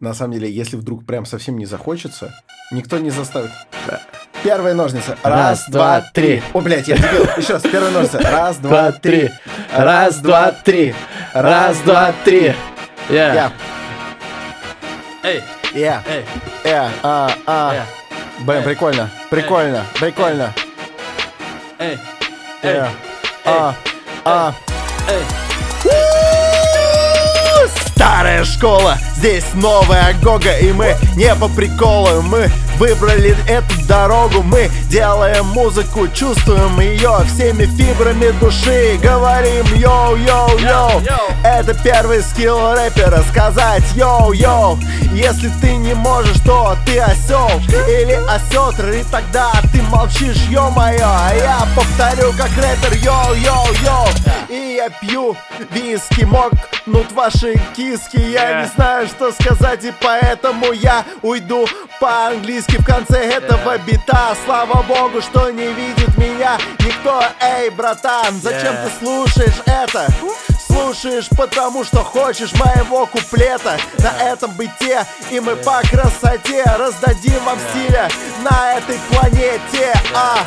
[0.00, 2.34] На самом деле, если вдруг прям совсем не захочется,
[2.72, 3.50] никто не заставит.
[4.42, 5.16] Первые ножницы.
[5.22, 6.42] Раз, два, три.
[6.52, 7.22] О, блядь, я дебил.
[7.36, 8.18] Еще раз, первые ножницы.
[8.18, 9.30] Раз, два, три.
[9.72, 10.92] Раз, два, три.
[11.32, 12.52] Раз, два, три.
[13.08, 13.52] Я.
[15.22, 15.40] Эй,
[15.74, 16.24] Эй,
[16.64, 16.88] Э.
[17.02, 17.30] А.
[17.46, 17.84] А.
[18.40, 19.10] Блин, прикольно.
[19.30, 19.84] Прикольно.
[19.98, 20.52] Прикольно.
[21.78, 21.98] Эй,
[22.62, 22.86] Э.
[23.44, 23.74] А.
[24.24, 24.54] А.
[25.08, 25.22] эй.
[27.96, 34.70] Старая школа, здесь новая Агога И мы не по приколу, мы выбрали эту дорогу Мы.
[34.88, 38.98] Делаем музыку, чувствуем ее всеми фибрами души.
[39.02, 41.02] Говорим йоу-йоу-йоу
[41.44, 44.78] Это первый скилл рэпера сказать йоу-йоу
[45.12, 47.50] Если ты не можешь, то ты осел
[47.88, 51.06] Или осетр, и тогда ты молчишь, ё-моё.
[51.06, 54.08] А я повторю как рэпер йоу-йоу-йоу
[54.48, 55.36] И я пью
[55.70, 58.18] виски, мокнут ваши киски.
[58.18, 61.66] Я не знаю, что сказать, и поэтому я уйду
[62.00, 64.34] по-английски в конце этого бита.
[64.44, 67.22] Слава богу, что не видит меня никто.
[67.40, 70.06] Эй, братан, зачем ты слушаешь это?
[70.66, 73.78] Слушаешь, потому что хочешь моего куплета.
[73.98, 78.08] На этом бите И мы по красоте раздадим вам стиля
[78.42, 79.92] На этой планете.
[80.14, 80.38] А,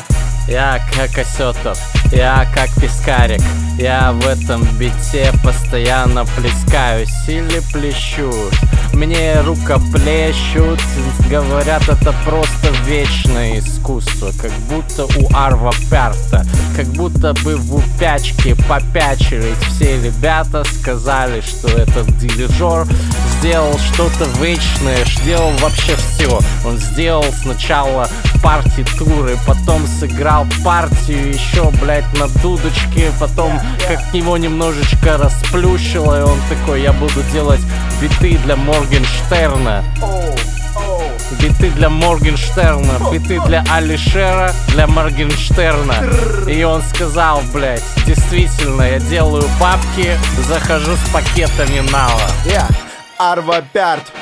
[0.48, 1.78] Я как осетов,
[2.12, 3.40] я как пескарик.
[3.78, 8.32] Я в этом бите постоянно плескаюсь или плещу
[8.96, 10.80] Мне рукоплещут,
[11.28, 14.32] говорят это просто вечное искусство.
[14.40, 21.68] Как будто у Арва Перта, как будто бы в упячке попячились Все ребята сказали, что
[21.68, 22.86] этот дирижер
[23.38, 28.08] сделал что-то вечное, сделал вообще все Он сделал сначала
[28.42, 36.38] партитуры, потом сыграл партию еще, блядь, на дудочке Потом как его немножечко расплющило, и он
[36.48, 37.60] такой, я буду делать
[38.00, 38.56] биты для
[38.86, 39.82] Моргенштерна
[41.42, 45.96] Биты для Моргенштерна, биты для Алишера, для Моргенштерна.
[46.48, 50.16] И он сказал, блядь, действительно, я делаю бабки,
[50.46, 52.30] захожу с пакетами нала.
[52.44, 52.68] Я
[53.18, 54.12] Арва Пярт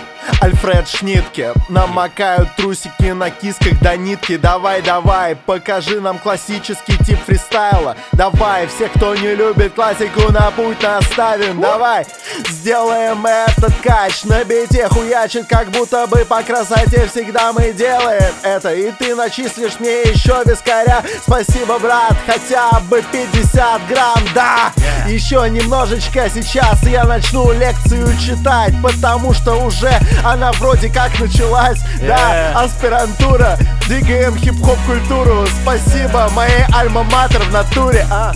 [0.40, 1.52] Альфред Шнитке.
[1.68, 4.36] Намокают трусики на кисках до нитки.
[4.36, 7.96] Давай, давай, покажи нам классический тип фристайла.
[8.12, 11.60] Давай, все, кто не любит классику, на путь наставим.
[11.60, 12.06] Давай,
[12.48, 14.24] сделаем этот кач.
[14.24, 18.74] На бите хуячит, как будто бы по красоте Всегда мы делаем это.
[18.74, 21.02] И ты начислишь мне еще вискаря.
[21.22, 24.72] Спасибо, брат, хотя бы 50 грамм, да.
[25.06, 32.34] Еще немножечко сейчас я начну лекцию читать Потому что уже она вроде как началась Да,
[32.34, 32.64] Yeah.
[32.64, 33.58] аспирантура,
[33.88, 35.46] двигаем хип-хоп культуру.
[35.62, 38.32] Спасибо, моей альма-матер в натуре а.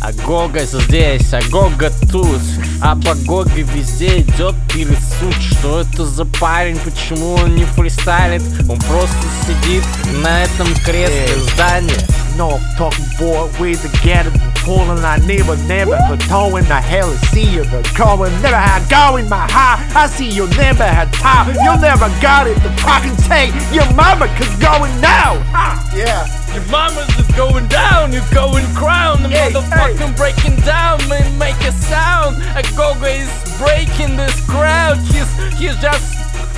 [0.00, 2.40] Агога здесь, Агога тут
[2.82, 8.42] Об Агоге везде идет пересуд Что это за парень, почему он не фристайлит?
[8.68, 9.82] Он просто сидит
[10.22, 12.06] на этом кресле здания
[12.36, 14.26] No talking boy with the get
[14.66, 18.82] pulling I never never but towing the hell and see you but going never had
[18.90, 19.78] going my high.
[19.94, 23.54] I see you never had time you never got it the fucking take.
[23.70, 25.78] Your mama cause going now ha!
[25.94, 26.26] Yeah.
[26.52, 29.22] Your mama's is going down, you're going crown.
[29.22, 32.42] The Hey, motherfucking breaking down, man, make a sound.
[32.58, 33.30] Agogo is
[33.62, 36.10] breaking this crowd He's, he's just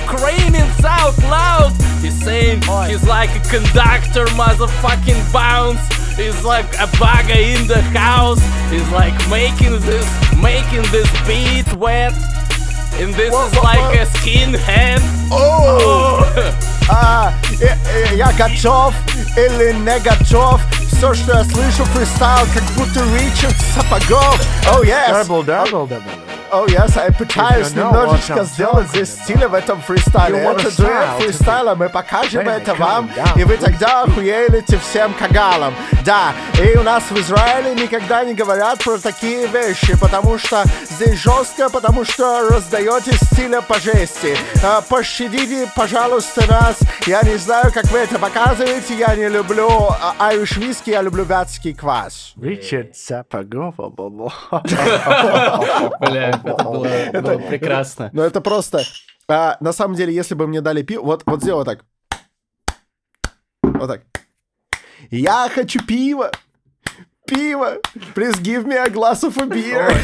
[0.09, 1.77] craning out loud.
[2.01, 5.77] He's saying he's like a conductor, motherfucking bounce
[6.18, 8.40] He's like a bagger in the house
[8.70, 10.06] He's like making this,
[10.40, 12.12] making this beat wet
[13.00, 14.02] And this Whoa, is whoa, like whoa.
[14.02, 16.64] a skinhead О!
[16.88, 18.94] А, э, э, я готов
[19.36, 20.60] или не готов?
[20.92, 24.38] Все, что я слышу, фристайл, как будто Ричард Сапогов.
[24.70, 25.26] Oh, yes.
[25.26, 30.39] double double double Oh, yes, я пытаюсь немножечко сделать здесь стиля в этом фристайле.
[30.39, 35.73] You want Это дуэт фристайла, мы покажем это вам, и вы тогда охуелите всем кагалам.
[36.03, 41.19] Да, и у нас в Израиле никогда не говорят про такие вещи, потому что здесь
[41.19, 44.37] жестко, потому что раздаете стиля по жести.
[44.63, 46.77] А, Пощадите, пожалуйста, нас.
[47.05, 49.69] Я не знаю, как вы это показываете, я не люблю
[50.17, 52.33] айриш виски, я люблю вятский квас.
[52.37, 53.73] Richard Sapagov
[55.99, 56.87] Бля, это было,
[57.21, 58.81] было прекрасно Но это просто...
[59.27, 61.03] а, на самом деле, если бы мне дали пиво...
[61.03, 61.85] Вот, вот сделай вот так.
[63.63, 64.03] Вот так.
[65.11, 66.31] Я хочу пиво!
[67.25, 67.77] Пиво!
[68.15, 69.95] Please give me a glass of a beer.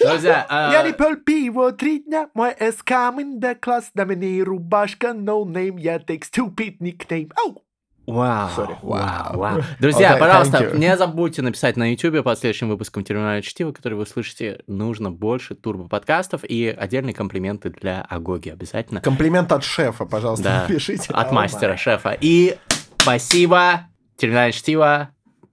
[0.00, 4.42] Друзья, а, Я не пил пиво три дня, мой S coming the class, на мне
[4.42, 7.30] рубашка, no name, я take stupid nickname.
[7.36, 7.62] Ау!
[8.08, 8.76] Вау, Sorry.
[8.82, 9.62] вау, вау.
[9.78, 14.06] Друзья, Okay, пожалуйста, не забудьте написать на YouTube под следующим выпуском Терминального чтива, который вы
[14.06, 19.02] слышите, нужно больше турбо-подкастов и отдельные комплименты для Агоги обязательно.
[19.02, 21.12] Комплимент от шефа, пожалуйста, Да, напишите.
[21.12, 22.16] от мастера, шефа.
[22.18, 22.56] И
[22.98, 23.82] спасибо,
[24.16, 25.10] Терминальное чтиво.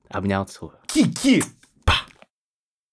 [0.10, 0.76] Обнял, целую.
[0.88, 1.44] Ки-ки!